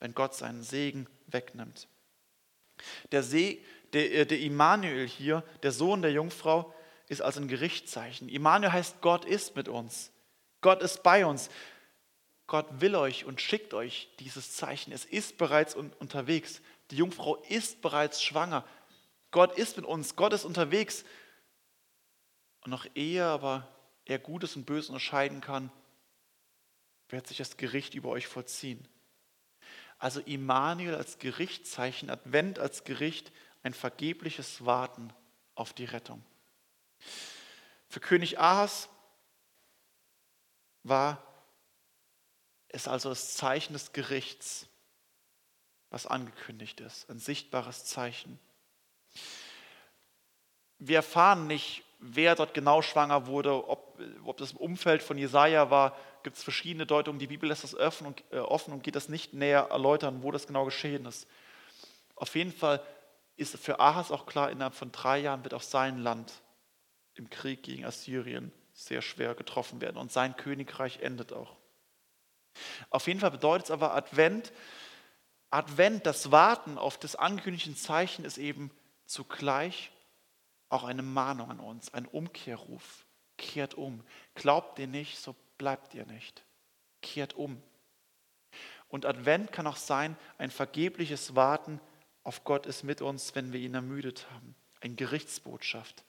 Wenn 0.00 0.14
Gott 0.14 0.34
seinen 0.34 0.62
Segen 0.62 1.06
wegnimmt. 1.26 1.88
Der, 3.12 3.22
See, 3.22 3.62
der, 3.92 4.12
äh, 4.12 4.26
der 4.26 4.40
Immanuel 4.40 5.06
hier, 5.06 5.42
der 5.62 5.72
Sohn 5.72 6.02
der 6.02 6.12
Jungfrau, 6.12 6.74
ist 7.08 7.22
also 7.22 7.40
ein 7.40 7.48
Gerichtszeichen. 7.48 8.28
Immanuel 8.28 8.72
heißt, 8.72 9.00
Gott 9.00 9.24
ist 9.24 9.56
mit 9.56 9.68
uns. 9.68 10.10
Gott 10.60 10.82
ist 10.82 11.02
bei 11.02 11.24
uns. 11.24 11.50
Gott 12.46 12.66
will 12.80 12.94
euch 12.94 13.24
und 13.24 13.40
schickt 13.40 13.74
euch 13.74 14.08
dieses 14.20 14.52
Zeichen. 14.52 14.92
Es 14.92 15.04
ist 15.04 15.38
bereits 15.38 15.74
un 15.74 15.92
unterwegs. 15.98 16.60
die 16.90 16.96
Jungfrau 16.96 17.36
ist 17.48 17.82
bereits 17.82 18.22
schwanger. 18.22 18.64
Gott 19.30 19.56
ist 19.58 19.76
mit 19.76 19.86
uns, 19.86 20.16
Gott 20.16 20.32
ist 20.32 20.44
unterwegs. 20.44 21.04
Und 22.66 22.72
noch 22.72 22.86
ehe 22.96 23.24
aber 23.24 23.68
er 24.06 24.18
Gutes 24.18 24.56
und 24.56 24.66
Böses 24.66 24.88
unterscheiden 24.88 25.40
kann, 25.40 25.70
wird 27.08 27.28
sich 27.28 27.38
das 27.38 27.56
Gericht 27.56 27.94
über 27.94 28.08
euch 28.08 28.26
vollziehen. 28.26 28.88
Also 29.98 30.18
Immanuel 30.18 30.96
als 30.96 31.20
Gerichtszeichen, 31.20 32.10
Advent 32.10 32.58
als 32.58 32.82
Gericht, 32.82 33.30
ein 33.62 33.72
vergebliches 33.72 34.66
Warten 34.66 35.12
auf 35.54 35.74
die 35.74 35.84
Rettung. 35.84 36.24
Für 37.88 38.00
König 38.00 38.40
Ahas 38.40 38.88
war 40.82 41.22
es 42.66 42.88
also 42.88 43.10
das 43.10 43.34
Zeichen 43.34 43.74
des 43.74 43.92
Gerichts, 43.92 44.66
was 45.90 46.08
angekündigt 46.08 46.80
ist, 46.80 47.08
ein 47.10 47.20
sichtbares 47.20 47.84
Zeichen. 47.84 48.40
Wir 50.78 50.96
erfahren 50.96 51.46
nicht, 51.46 51.85
wer 51.98 52.34
dort 52.34 52.54
genau 52.54 52.82
schwanger 52.82 53.26
wurde, 53.26 53.68
ob, 53.68 53.98
ob 54.24 54.36
das 54.36 54.52
im 54.52 54.58
Umfeld 54.58 55.02
von 55.02 55.18
Jesaja 55.18 55.70
war, 55.70 55.96
gibt 56.22 56.36
es 56.36 56.42
verschiedene 56.42 56.86
Deutungen. 56.86 57.18
Die 57.18 57.26
Bibel 57.26 57.48
lässt 57.48 57.64
das 57.64 57.74
offen 57.74 58.06
und, 58.08 58.24
äh, 58.30 58.38
offen 58.38 58.72
und 58.72 58.82
geht 58.82 58.96
das 58.96 59.08
nicht 59.08 59.32
näher 59.32 59.68
erläutern, 59.70 60.22
wo 60.22 60.30
das 60.30 60.46
genau 60.46 60.64
geschehen 60.64 61.06
ist. 61.06 61.26
Auf 62.14 62.34
jeden 62.34 62.52
Fall 62.52 62.82
ist 63.36 63.56
für 63.58 63.80
Ahas 63.80 64.10
auch 64.10 64.26
klar, 64.26 64.50
innerhalb 64.50 64.74
von 64.74 64.92
drei 64.92 65.18
Jahren 65.18 65.44
wird 65.44 65.54
auch 65.54 65.62
sein 65.62 65.98
Land 65.98 66.32
im 67.14 67.30
Krieg 67.30 67.62
gegen 67.62 67.84
Assyrien 67.84 68.52
sehr 68.72 69.02
schwer 69.02 69.34
getroffen 69.34 69.80
werden 69.80 69.96
und 69.96 70.12
sein 70.12 70.36
Königreich 70.36 71.00
endet 71.00 71.32
auch. 71.32 71.56
Auf 72.90 73.06
jeden 73.06 73.20
Fall 73.20 73.30
bedeutet 73.30 73.66
es 73.66 73.70
aber 73.70 73.94
Advent, 73.94 74.52
Advent, 75.50 76.04
das 76.06 76.30
Warten 76.32 76.76
auf 76.76 76.98
das 76.98 77.16
angekündigte 77.16 77.74
Zeichen 77.74 78.24
ist 78.24 78.36
eben 78.36 78.70
zugleich 79.06 79.90
auch 80.68 80.84
eine 80.84 81.02
Mahnung 81.02 81.50
an 81.50 81.60
uns, 81.60 81.92
ein 81.94 82.06
Umkehrruf. 82.06 83.04
Kehrt 83.38 83.74
um. 83.74 84.02
Glaubt 84.34 84.78
ihr 84.78 84.86
nicht, 84.86 85.18
so 85.18 85.36
bleibt 85.58 85.94
ihr 85.94 86.06
nicht. 86.06 86.44
Kehrt 87.02 87.34
um. 87.34 87.62
Und 88.88 89.04
Advent 89.04 89.52
kann 89.52 89.66
auch 89.66 89.76
sein, 89.76 90.16
ein 90.38 90.50
vergebliches 90.50 91.34
Warten 91.34 91.80
auf 92.22 92.44
Gott 92.44 92.66
ist 92.66 92.82
mit 92.82 93.02
uns, 93.02 93.34
wenn 93.34 93.52
wir 93.52 93.60
ihn 93.60 93.74
ermüdet 93.74 94.30
haben. 94.30 94.54
Eine 94.80 94.94
Gerichtsbotschaft. 94.94 96.04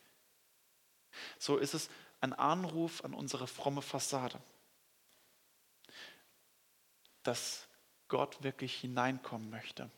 So 1.37 1.57
ist 1.57 1.73
es 1.73 1.89
ein 2.21 2.33
Anruf 2.33 3.03
an 3.03 3.13
unsere 3.13 3.47
fromme 3.47 3.81
Fassade, 3.81 4.39
dass 7.23 7.67
Gott 8.07 8.41
wirklich 8.41 8.75
hineinkommen 8.75 9.49
möchte. 9.49 9.89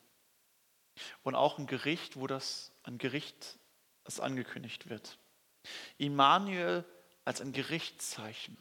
Und 1.24 1.36
auch 1.36 1.58
ein 1.58 1.67
Gericht, 1.67 2.17
wo 2.17 2.28
das 2.28 2.72
ein 2.84 2.98
Gericht 2.98 3.59
das 4.10 4.19
angekündigt 4.19 4.89
wird. 4.89 5.19
Immanuel 6.00 6.84
als 7.26 7.41
ein 7.41 7.54
Gerichtszeichen. 7.54 8.58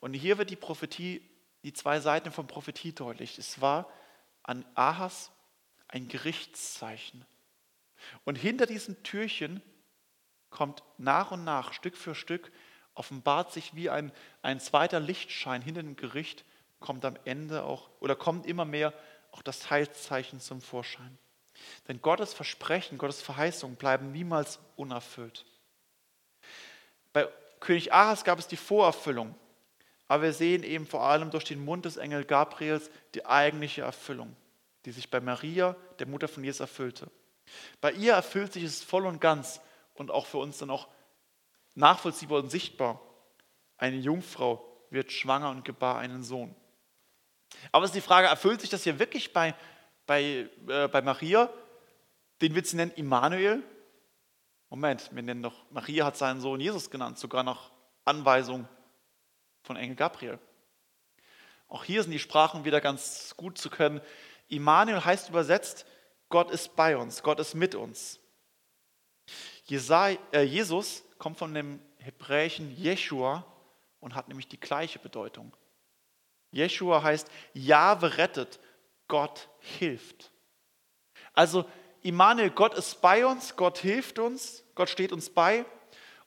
Und 0.00 0.14
hier 0.14 0.38
wird 0.38 0.48
die 0.48 0.56
Prophetie, 0.56 1.28
die 1.64 1.74
zwei 1.74 2.00
Seiten 2.00 2.32
von 2.32 2.46
Prophetie 2.46 2.94
deutlich. 2.94 3.36
Es 3.36 3.60
war 3.60 3.92
an 4.42 4.64
Ahas 4.74 5.30
ein 5.86 6.08
Gerichtszeichen. 6.08 7.26
Und 8.24 8.36
hinter 8.36 8.64
diesen 8.64 9.02
Türchen 9.02 9.60
kommt 10.48 10.82
nach 10.96 11.30
und 11.30 11.44
nach, 11.44 11.74
Stück 11.74 11.98
für 11.98 12.14
Stück, 12.14 12.50
offenbart 12.94 13.52
sich 13.52 13.74
wie 13.74 13.90
ein, 13.90 14.12
ein 14.40 14.60
zweiter 14.60 14.98
Lichtschein 14.98 15.60
hinter 15.60 15.82
dem 15.82 15.96
Gericht, 15.96 16.46
kommt 16.80 17.04
am 17.04 17.18
Ende 17.26 17.64
auch, 17.64 17.90
oder 18.00 18.16
kommt 18.16 18.46
immer 18.46 18.64
mehr 18.64 18.94
auch 19.30 19.42
das 19.42 19.70
Heilszeichen 19.70 20.40
zum 20.40 20.62
Vorschein. 20.62 21.18
Denn 21.88 22.00
Gottes 22.00 22.34
Versprechen, 22.34 22.98
Gottes 22.98 23.22
Verheißungen 23.22 23.76
bleiben 23.76 24.12
niemals 24.12 24.58
unerfüllt. 24.76 25.44
Bei 27.12 27.28
König 27.60 27.92
Ahas 27.92 28.24
gab 28.24 28.38
es 28.38 28.48
die 28.48 28.56
Vorerfüllung. 28.56 29.34
Aber 30.08 30.24
wir 30.24 30.32
sehen 30.32 30.62
eben 30.62 30.86
vor 30.86 31.02
allem 31.02 31.30
durch 31.30 31.44
den 31.44 31.64
Mund 31.64 31.84
des 31.84 31.96
Engel 31.96 32.24
Gabriels 32.24 32.90
die 33.14 33.24
eigentliche 33.24 33.82
Erfüllung, 33.82 34.36
die 34.84 34.92
sich 34.92 35.10
bei 35.10 35.20
Maria, 35.20 35.74
der 35.98 36.06
Mutter 36.06 36.28
von 36.28 36.44
Jesus, 36.44 36.60
erfüllte. 36.60 37.10
Bei 37.80 37.92
ihr 37.92 38.12
erfüllt 38.12 38.52
sich 38.52 38.64
es 38.64 38.82
voll 38.82 39.06
und 39.06 39.20
ganz 39.20 39.60
und 39.94 40.10
auch 40.10 40.26
für 40.26 40.38
uns 40.38 40.58
dann 40.58 40.70
auch 40.70 40.88
nachvollziehbar 41.74 42.40
und 42.40 42.50
sichtbar. 42.50 43.00
Eine 43.78 43.96
Jungfrau 43.96 44.66
wird 44.90 45.12
schwanger 45.12 45.50
und 45.50 45.64
gebar 45.64 45.98
einen 45.98 46.22
Sohn. 46.22 46.54
Aber 47.70 47.84
es 47.84 47.90
ist 47.90 47.96
die 47.96 48.00
Frage, 48.00 48.28
erfüllt 48.28 48.60
sich 48.60 48.70
das 48.70 48.84
hier 48.84 48.98
wirklich 48.98 49.32
bei, 49.32 49.54
bei, 50.06 50.48
äh, 50.68 50.88
bei 50.88 51.02
Maria? 51.02 51.50
Den 52.40 52.54
wird 52.54 52.66
sie 52.66 52.76
nennen 52.76 52.92
Immanuel. 52.96 53.62
Moment, 54.68 55.10
wir 55.12 55.22
nennen 55.22 55.42
doch, 55.42 55.64
Maria 55.70 56.06
hat 56.06 56.16
seinen 56.16 56.40
Sohn 56.40 56.60
Jesus 56.60 56.90
genannt, 56.90 57.18
sogar 57.18 57.42
nach 57.42 57.70
Anweisung 58.04 58.66
von 59.62 59.76
Engel 59.76 59.96
Gabriel. 59.96 60.38
Auch 61.68 61.84
hier 61.84 62.02
sind 62.02 62.12
die 62.12 62.18
Sprachen 62.18 62.64
wieder 62.64 62.80
ganz 62.80 63.34
gut 63.36 63.58
zu 63.58 63.70
können. 63.70 64.00
Immanuel 64.48 65.04
heißt 65.04 65.28
übersetzt, 65.28 65.86
Gott 66.28 66.50
ist 66.50 66.74
bei 66.76 66.96
uns, 66.96 67.22
Gott 67.22 67.38
ist 67.40 67.54
mit 67.54 67.74
uns. 67.74 68.18
Äh, 69.70 70.42
Jesus 70.42 71.04
kommt 71.18 71.38
von 71.38 71.54
dem 71.54 71.80
hebräischen 71.98 72.74
Jeshua 72.76 73.46
und 74.00 74.14
hat 74.14 74.28
nämlich 74.28 74.48
die 74.48 74.60
gleiche 74.60 74.98
Bedeutung. 74.98 75.56
Jeshua 76.50 77.02
heißt, 77.02 77.30
Jahwe 77.54 78.18
rettet, 78.18 78.60
Gott 79.12 79.50
hilft. 79.58 80.32
Also 81.34 81.66
Immanuel, 82.00 82.48
Gott 82.48 82.72
ist 82.72 83.02
bei 83.02 83.26
uns, 83.26 83.56
Gott 83.56 83.76
hilft 83.76 84.18
uns, 84.18 84.64
Gott 84.74 84.88
steht 84.88 85.12
uns 85.12 85.28
bei 85.28 85.66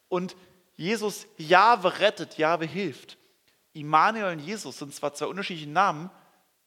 und 0.07 0.35
Jesus, 0.75 1.25
Jahwe 1.37 1.97
rettet, 1.97 2.37
Jahwe 2.37 2.67
hilft. 2.67 3.17
Immanuel 3.73 4.33
und 4.33 4.39
Jesus 4.39 4.77
sind 4.77 4.93
zwar 4.93 5.15
zwei 5.15 5.25
unterschiedliche 5.25 5.67
Namen, 5.67 6.11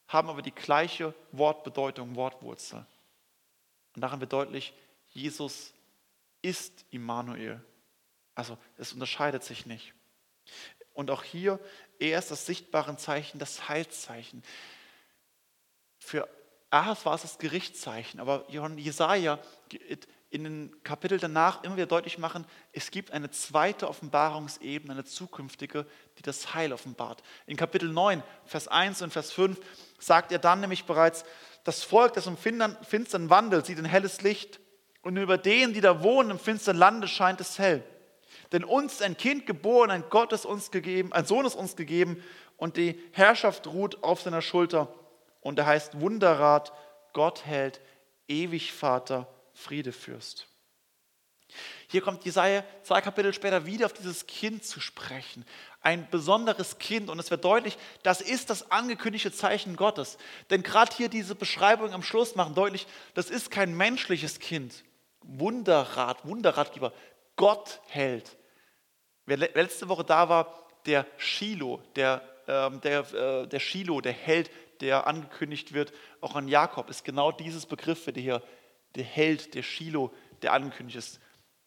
haben 0.08 0.28
aber 0.28 0.42
die 0.42 0.50
gleiche 0.50 1.14
Wortbedeutung, 1.30 2.16
Wortwurzel. 2.16 2.84
Und 3.94 4.02
daran 4.02 4.18
wird 4.18 4.32
deutlich, 4.32 4.74
Jesus 5.10 5.72
ist 6.42 6.84
Immanuel. 6.90 7.64
Also 8.34 8.58
es 8.76 8.92
unterscheidet 8.92 9.44
sich 9.44 9.66
nicht. 9.66 9.94
Und 10.94 11.12
auch 11.12 11.22
hier, 11.22 11.60
er 12.00 12.18
ist 12.18 12.32
das 12.32 12.44
sichtbare 12.44 12.96
Zeichen, 12.96 13.38
das 13.38 13.68
Heilszeichen. 13.68 14.42
Für 15.98 16.28
Ahas 16.70 17.04
war 17.06 17.14
es 17.14 17.22
das 17.22 17.38
Gerichtszeichen, 17.38 18.20
aber 18.20 18.44
Jesaja 18.50 19.38
in 20.30 20.44
den 20.44 20.82
Kapiteln 20.84 21.20
danach 21.20 21.64
immer 21.64 21.76
wieder 21.76 21.86
deutlich 21.86 22.18
machen, 22.18 22.44
es 22.72 22.90
gibt 22.90 23.12
eine 23.12 23.30
zweite 23.30 23.88
Offenbarungsebene, 23.88 24.92
eine 24.92 25.04
zukünftige, 25.04 25.86
die 26.18 26.22
das 26.22 26.52
Heil 26.54 26.72
offenbart. 26.72 27.22
In 27.46 27.56
Kapitel 27.56 27.88
9, 27.88 28.22
Vers 28.44 28.68
1 28.68 29.00
und 29.02 29.12
Vers 29.12 29.32
5 29.32 29.58
sagt 29.98 30.30
er 30.30 30.38
dann 30.38 30.60
nämlich 30.60 30.84
bereits, 30.84 31.24
das 31.64 31.82
Volk, 31.82 32.12
das 32.12 32.26
im 32.26 32.36
finstern 32.36 33.30
wandelt, 33.30 33.66
sieht 33.66 33.78
ein 33.78 33.84
helles 33.86 34.20
Licht 34.20 34.60
und 35.02 35.16
über 35.16 35.38
denen, 35.38 35.72
die 35.72 35.80
da 35.80 36.02
wohnen 36.02 36.30
im 36.30 36.38
finstern 36.38 36.76
Lande, 36.76 37.08
scheint 37.08 37.40
es 37.40 37.58
hell. 37.58 37.82
Denn 38.52 38.64
uns 38.64 38.94
ist 38.94 39.02
ein 39.02 39.16
Kind 39.16 39.46
geboren, 39.46 39.90
ein 39.90 40.04
Gott 40.10 40.32
ist 40.32 40.46
uns 40.46 40.70
gegeben, 40.70 41.12
ein 41.12 41.24
Sohn 41.24 41.46
ist 41.46 41.54
uns 41.54 41.76
gegeben 41.76 42.22
und 42.56 42.76
die 42.76 43.02
Herrschaft 43.12 43.66
ruht 43.66 44.02
auf 44.02 44.20
seiner 44.20 44.42
Schulter. 44.42 44.92
Und 45.48 45.58
er 45.58 45.64
heißt 45.64 45.98
Wunderrat, 45.98 46.74
Gott 47.14 47.46
hält, 47.46 47.80
ewig 48.28 48.74
Vater, 48.74 49.26
Friedefürst. 49.54 50.46
Hier 51.86 52.02
kommt 52.02 52.26
Jesaja 52.26 52.64
zwei 52.82 53.00
Kapitel 53.00 53.32
später 53.32 53.64
wieder 53.64 53.86
auf 53.86 53.94
dieses 53.94 54.26
Kind 54.26 54.62
zu 54.62 54.78
sprechen. 54.78 55.46
Ein 55.80 56.06
besonderes 56.10 56.76
Kind. 56.76 57.08
Und 57.08 57.18
es 57.18 57.30
wird 57.30 57.46
deutlich, 57.46 57.78
das 58.02 58.20
ist 58.20 58.50
das 58.50 58.70
angekündigte 58.70 59.32
Zeichen 59.32 59.76
Gottes. 59.76 60.18
Denn 60.50 60.62
gerade 60.62 60.94
hier 60.94 61.08
diese 61.08 61.34
Beschreibung 61.34 61.94
am 61.94 62.02
Schluss 62.02 62.34
machen 62.34 62.54
deutlich, 62.54 62.86
das 63.14 63.30
ist 63.30 63.50
kein 63.50 63.74
menschliches 63.74 64.40
Kind. 64.40 64.84
Wunderrat, 65.22 66.26
Wunderratgeber, 66.26 66.92
Gott 67.36 67.80
hält. 67.86 68.36
Wer 69.24 69.38
letzte 69.38 69.88
Woche 69.88 70.04
da 70.04 70.28
war, 70.28 70.68
der 70.84 71.06
Shiloh, 71.16 71.80
der, 71.96 72.22
äh, 72.46 72.70
der, 72.80 73.14
äh, 73.14 73.46
der 73.46 73.60
Shiloh, 73.60 74.02
der 74.02 74.12
Held, 74.12 74.50
der 74.80 75.06
angekündigt 75.06 75.72
wird, 75.72 75.92
auch 76.20 76.34
an 76.36 76.48
Jakob, 76.48 76.90
ist 76.90 77.04
genau 77.04 77.32
dieses 77.32 77.66
Begriff, 77.66 78.04
der 78.04 78.22
hier, 78.22 78.42
der 78.94 79.04
Held, 79.04 79.54
der 79.54 79.62
Shiloh, 79.62 80.12
der 80.42 80.52
angekündigt 80.52 80.98
ist. 80.98 81.20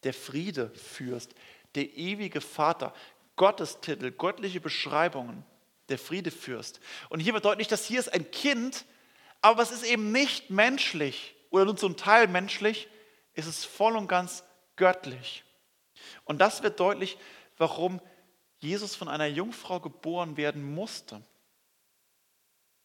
Der 0.04 0.14
Friedefürst, 0.14 1.34
der 1.74 1.96
ewige 1.96 2.40
Vater, 2.40 2.92
Gottes 3.36 3.80
Titel, 3.80 4.10
göttliche 4.10 4.60
Beschreibungen, 4.60 5.44
der 5.88 5.98
Friedefürst. 5.98 6.80
Und 7.08 7.20
hier 7.20 7.34
wird 7.34 7.44
deutlich, 7.44 7.68
dass 7.68 7.86
hier 7.86 8.00
ist 8.00 8.12
ein 8.12 8.30
Kind, 8.30 8.84
aber 9.40 9.62
es 9.62 9.70
ist 9.70 9.84
eben 9.84 10.12
nicht 10.12 10.50
menschlich 10.50 11.34
oder 11.50 11.64
nur 11.64 11.76
zum 11.76 11.96
Teil 11.96 12.28
menschlich, 12.28 12.88
ist 13.34 13.46
es 13.46 13.64
voll 13.64 13.96
und 13.96 14.08
ganz 14.08 14.44
göttlich. 14.76 15.44
Und 16.24 16.40
das 16.40 16.62
wird 16.62 16.80
deutlich, 16.80 17.18
warum 17.56 18.00
Jesus 18.58 18.94
von 18.94 19.08
einer 19.08 19.26
Jungfrau 19.26 19.80
geboren 19.80 20.36
werden 20.36 20.74
musste. 20.74 21.22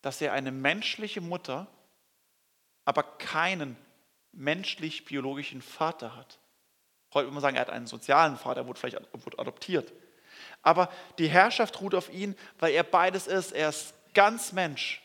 Dass 0.08 0.22
er 0.22 0.32
eine 0.32 0.54
menschliche 0.54 1.20
Mutter 1.20 1.68
aber 2.86 3.04
keinen 3.04 3.76
menschlich-biologischen 4.32 5.62
Vater 5.62 6.16
hat. 6.16 6.40
Heute 7.14 7.26
würde 7.26 7.34
man 7.34 7.42
sagen, 7.42 7.58
er 7.58 7.64
hat 7.64 7.70
einen 7.70 7.88
sozialen 7.88 8.38
Vater, 8.38 8.62
er 8.62 8.68
wurde 8.68 8.80
vielleicht 8.80 8.98
wurde 9.26 9.38
adoptiert. 9.38 9.92
Aber 10.62 10.90
die 11.18 11.28
Herrschaft 11.28 11.82
ruht 11.82 11.94
auf 11.94 12.10
ihn, 12.10 12.38
weil 12.58 12.72
er 12.72 12.84
beides 12.84 13.28
ist. 13.28 13.52
Er 13.52 13.68
ist 13.68 13.94
ganz 14.14 14.54
Mensch 14.54 15.04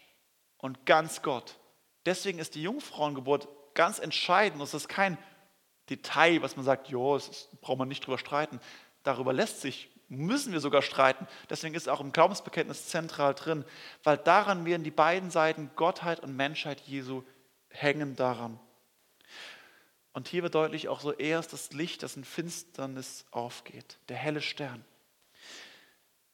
und 0.58 0.86
ganz 0.86 1.20
Gott. 1.20 1.58
Deswegen 2.06 2.38
ist 2.38 2.54
die 2.54 2.62
Jungfrauengeburt 2.62 3.48
ganz 3.74 3.98
entscheidend. 3.98 4.62
Es 4.62 4.72
ist 4.72 4.88
kein 4.88 5.18
Detail, 5.90 6.42
was 6.42 6.54
man 6.54 6.64
sagt, 6.64 6.90
jo, 6.90 7.18
das 7.18 7.48
braucht 7.60 7.78
man 7.78 7.88
nicht 7.88 8.06
drüber 8.06 8.18
streiten. 8.18 8.60
Darüber 9.02 9.32
lässt 9.32 9.62
sich, 9.62 9.90
müssen 10.12 10.52
wir 10.52 10.60
sogar 10.60 10.82
streiten. 10.82 11.26
Deswegen 11.48 11.74
ist 11.74 11.88
auch 11.88 12.00
im 12.00 12.12
Glaubensbekenntnis 12.12 12.88
zentral 12.88 13.34
drin, 13.34 13.64
weil 14.04 14.18
daran 14.18 14.64
werden 14.64 14.84
die 14.84 14.90
beiden 14.90 15.30
Seiten 15.30 15.70
Gottheit 15.74 16.20
und 16.20 16.36
Menschheit 16.36 16.80
Jesu 16.82 17.22
hängen 17.70 18.14
daran. 18.16 18.60
Und 20.12 20.28
hier 20.28 20.42
wird 20.42 20.54
deutlich 20.54 20.88
auch 20.88 21.00
so 21.00 21.12
erst 21.12 21.54
das 21.54 21.72
Licht, 21.72 22.02
das 22.02 22.16
in 22.16 22.24
Finsternis 22.24 23.24
aufgeht, 23.30 23.98
der 24.08 24.16
helle 24.16 24.42
Stern. 24.42 24.84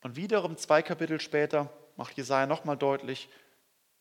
Und 0.03 0.17
wiederum 0.17 0.57
zwei 0.57 0.83
Kapitel 0.83 1.21
später 1.21 1.73
macht 1.97 2.17
Jesaja 2.17 2.47
nochmal 2.47 2.77
deutlich, 2.77 3.29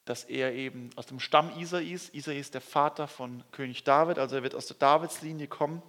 dass 0.05 0.23
er 0.23 0.53
eben 0.53 0.89
aus 0.95 1.05
dem 1.05 1.19
Stamm 1.19 1.51
Isais, 1.59 2.09
Isai 2.13 2.39
ist 2.39 2.53
der 2.53 2.61
Vater 2.61 3.07
von 3.07 3.43
König 3.51 3.83
David, 3.83 4.17
also 4.17 4.37
er 4.37 4.43
wird 4.43 4.55
aus 4.55 4.67
der 4.67 4.77
Davidslinie 4.77 5.47
kommen. 5.47 5.83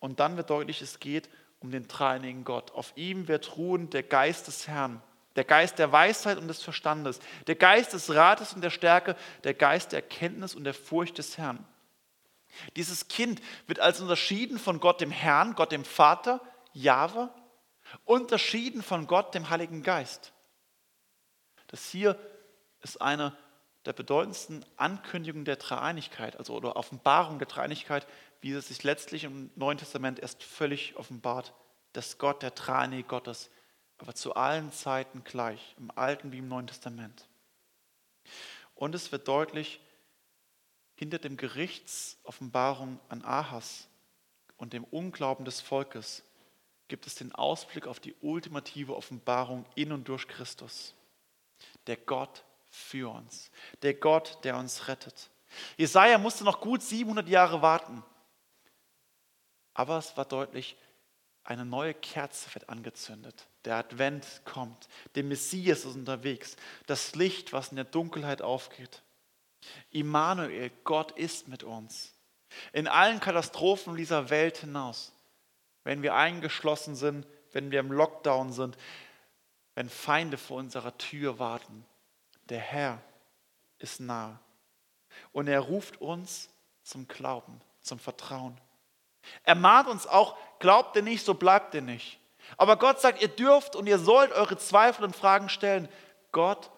Und 0.00 0.20
dann 0.20 0.36
wird 0.36 0.50
deutlich, 0.50 0.82
es 0.82 1.00
geht 1.00 1.28
um 1.60 1.70
den 1.70 1.88
dreieinigen 1.88 2.44
Gott. 2.44 2.72
Auf 2.72 2.92
ihm 2.96 3.28
wird 3.28 3.56
ruhen 3.56 3.90
der 3.90 4.02
Geist 4.02 4.46
des 4.46 4.68
Herrn, 4.68 5.02
der 5.36 5.44
Geist 5.44 5.78
der 5.78 5.92
Weisheit 5.92 6.38
und 6.38 6.48
des 6.48 6.62
Verstandes, 6.62 7.20
der 7.46 7.56
Geist 7.56 7.92
des 7.92 8.14
Rates 8.14 8.52
und 8.52 8.62
der 8.62 8.70
Stärke, 8.70 9.16
der 9.44 9.54
Geist 9.54 9.92
der 9.92 10.02
Erkenntnis 10.02 10.54
und 10.54 10.64
der 10.64 10.74
Furcht 10.74 11.18
des 11.18 11.38
Herrn. 11.38 11.64
Dieses 12.76 13.08
Kind 13.08 13.40
wird 13.66 13.80
als 13.80 14.00
unterschieden 14.00 14.58
von 14.58 14.80
Gott 14.80 15.00
dem 15.00 15.10
Herrn, 15.10 15.54
Gott 15.54 15.72
dem 15.72 15.84
Vater, 15.84 16.40
Jahwe, 16.72 17.30
unterschieden 18.04 18.82
von 18.82 19.06
Gott 19.06 19.34
dem 19.34 19.50
Heiligen 19.50 19.82
Geist. 19.82 20.32
Das 21.68 21.90
hier 21.90 22.18
ist 22.80 23.00
eine 23.00 23.36
der 23.84 23.92
bedeutendsten 23.92 24.64
Ankündigungen 24.76 25.44
der 25.44 25.56
Dreieinigkeit, 25.56 26.36
also 26.36 26.54
oder 26.54 26.76
Offenbarung 26.76 27.38
der 27.38 27.48
Dreieinigkeit, 27.48 28.06
wie 28.40 28.52
es 28.52 28.68
sich 28.68 28.82
letztlich 28.82 29.24
im 29.24 29.50
Neuen 29.56 29.78
Testament 29.78 30.18
erst 30.18 30.42
völlig 30.42 30.96
offenbart, 30.96 31.54
dass 31.92 32.18
Gott 32.18 32.42
der 32.42 32.50
Dreieinige 32.50 33.04
Gottes, 33.04 33.50
aber 33.98 34.14
zu 34.14 34.34
allen 34.34 34.72
Zeiten 34.72 35.24
gleich, 35.24 35.74
im 35.78 35.90
Alten 35.90 36.30
wie 36.32 36.38
im 36.38 36.48
Neuen 36.48 36.66
Testament. 36.66 37.28
Und 38.74 38.94
es 38.94 39.10
wird 39.10 39.26
deutlich, 39.26 39.80
hinter 40.94 41.18
dem 41.18 41.36
Gerichtsoffenbarung 41.36 42.98
an 43.08 43.24
Ahas 43.24 43.88
und 44.56 44.72
dem 44.72 44.84
Unglauben 44.84 45.44
des 45.44 45.60
Volkes 45.60 46.24
gibt 46.88 47.06
es 47.06 47.14
den 47.14 47.32
Ausblick 47.34 47.86
auf 47.86 48.00
die 48.00 48.14
ultimative 48.20 48.96
Offenbarung 48.96 49.64
in 49.74 49.92
und 49.92 50.08
durch 50.08 50.26
Christus. 50.26 50.94
Der 51.86 51.96
Gott 51.96 52.44
für 52.68 53.12
uns. 53.12 53.50
Der 53.82 53.94
Gott, 53.94 54.38
der 54.42 54.56
uns 54.56 54.88
rettet. 54.88 55.30
Jesaja 55.76 56.18
musste 56.18 56.44
noch 56.44 56.60
gut 56.60 56.82
700 56.82 57.28
Jahre 57.28 57.62
warten. 57.62 58.02
Aber 59.78 59.98
es 59.98 60.16
war 60.16 60.24
deutlich, 60.24 60.76
eine 61.44 61.64
neue 61.64 61.94
Kerze 61.94 62.52
wird 62.52 62.68
angezündet. 62.68 63.46
Der 63.64 63.76
Advent 63.76 64.26
kommt. 64.44 64.88
Der 65.14 65.22
Messias 65.22 65.84
ist 65.84 65.94
unterwegs. 65.94 66.56
Das 66.88 67.14
Licht, 67.14 67.52
was 67.52 67.68
in 67.68 67.76
der 67.76 67.84
Dunkelheit 67.84 68.42
aufgeht. 68.42 69.04
Immanuel, 69.92 70.72
Gott 70.82 71.12
ist 71.12 71.46
mit 71.46 71.62
uns. 71.62 72.12
In 72.72 72.88
allen 72.88 73.20
Katastrophen 73.20 73.96
dieser 73.96 74.30
Welt 74.30 74.58
hinaus. 74.58 75.12
Wenn 75.84 76.02
wir 76.02 76.16
eingeschlossen 76.16 76.96
sind, 76.96 77.24
wenn 77.52 77.70
wir 77.70 77.78
im 77.78 77.92
Lockdown 77.92 78.52
sind, 78.52 78.76
wenn 79.76 79.88
Feinde 79.88 80.38
vor 80.38 80.56
unserer 80.56 80.98
Tür 80.98 81.38
warten. 81.38 81.86
Der 82.48 82.58
Herr 82.58 83.00
ist 83.78 84.00
nah. 84.00 84.40
Und 85.30 85.46
er 85.46 85.60
ruft 85.60 86.00
uns 86.00 86.48
zum 86.82 87.06
Glauben, 87.06 87.60
zum 87.80 88.00
Vertrauen. 88.00 88.60
Er 89.44 89.54
mahnt 89.54 89.88
uns 89.88 90.06
auch, 90.06 90.36
glaubt 90.58 90.96
ihr 90.96 91.02
nicht, 91.02 91.24
so 91.24 91.34
bleibt 91.34 91.74
ihr 91.74 91.82
nicht. 91.82 92.18
Aber 92.56 92.76
Gott 92.76 93.00
sagt, 93.00 93.20
ihr 93.20 93.28
dürft 93.28 93.76
und 93.76 93.86
ihr 93.86 93.98
sollt 93.98 94.32
eure 94.32 94.56
Zweifel 94.56 95.04
und 95.04 95.14
Fragen 95.14 95.48
stellen. 95.48 95.88
Gott 96.32 96.70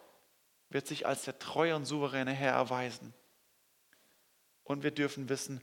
wird 0.69 0.87
sich 0.87 1.07
als 1.07 1.25
der 1.25 1.39
treue 1.39 1.77
und 1.77 1.85
souveräne 1.85 2.33
Herr 2.33 2.53
erweisen. 2.53 3.15
Und 4.65 4.83
wir 4.83 4.91
dürfen 4.91 5.29
wissen, 5.29 5.61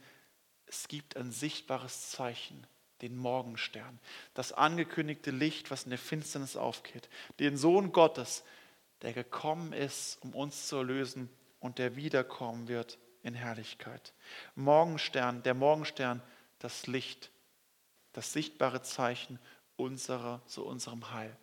es 0.65 0.87
gibt 0.87 1.15
ein 1.15 1.31
sichtbares 1.31 2.11
Zeichen, 2.11 2.67
den 3.01 3.15
Morgenstern, 3.15 3.99
das 4.33 4.51
angekündigte 4.51 5.31
Licht, 5.31 5.71
was 5.71 5.83
in 5.83 5.91
der 5.91 5.99
Finsternis 5.99 6.57
aufgeht, 6.57 7.09
den 7.39 7.57
Sohn 7.57 7.91
Gottes, 7.91 8.43
der 9.01 9.13
gekommen 9.13 9.71
ist, 9.71 10.17
um 10.23 10.33
uns 10.33 10.67
zu 10.67 10.77
erlösen 10.77 11.29
und 11.59 11.77
der 11.77 11.95
wiederkommen 11.95 12.67
wird 12.67 12.97
in 13.23 13.33
Herrlichkeit. 13.33 14.13
Morgenstern, 14.55 15.43
der 15.43 15.53
Morgenstern, 15.53 16.21
das 16.59 16.87
Licht, 16.87 17.31
das 18.13 18.33
sichtbare 18.33 18.81
Zeichen 18.81 19.39
unserer, 19.75 20.45
zu 20.45 20.65
unserem 20.65 21.11
Heil. 21.11 21.37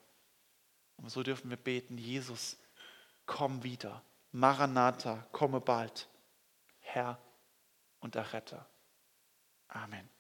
Und 0.97 1.11
so 1.11 1.23
dürfen 1.23 1.51
wir 1.51 1.57
beten, 1.57 1.99
Jesus, 1.99 2.57
komm 3.27 3.62
wieder. 3.62 4.03
Maranatha, 4.33 5.27
komme 5.33 5.61
bald. 5.61 6.09
Herr 6.81 7.19
und 8.01 8.17
Erretter. 8.17 8.69
Amen. 9.69 10.14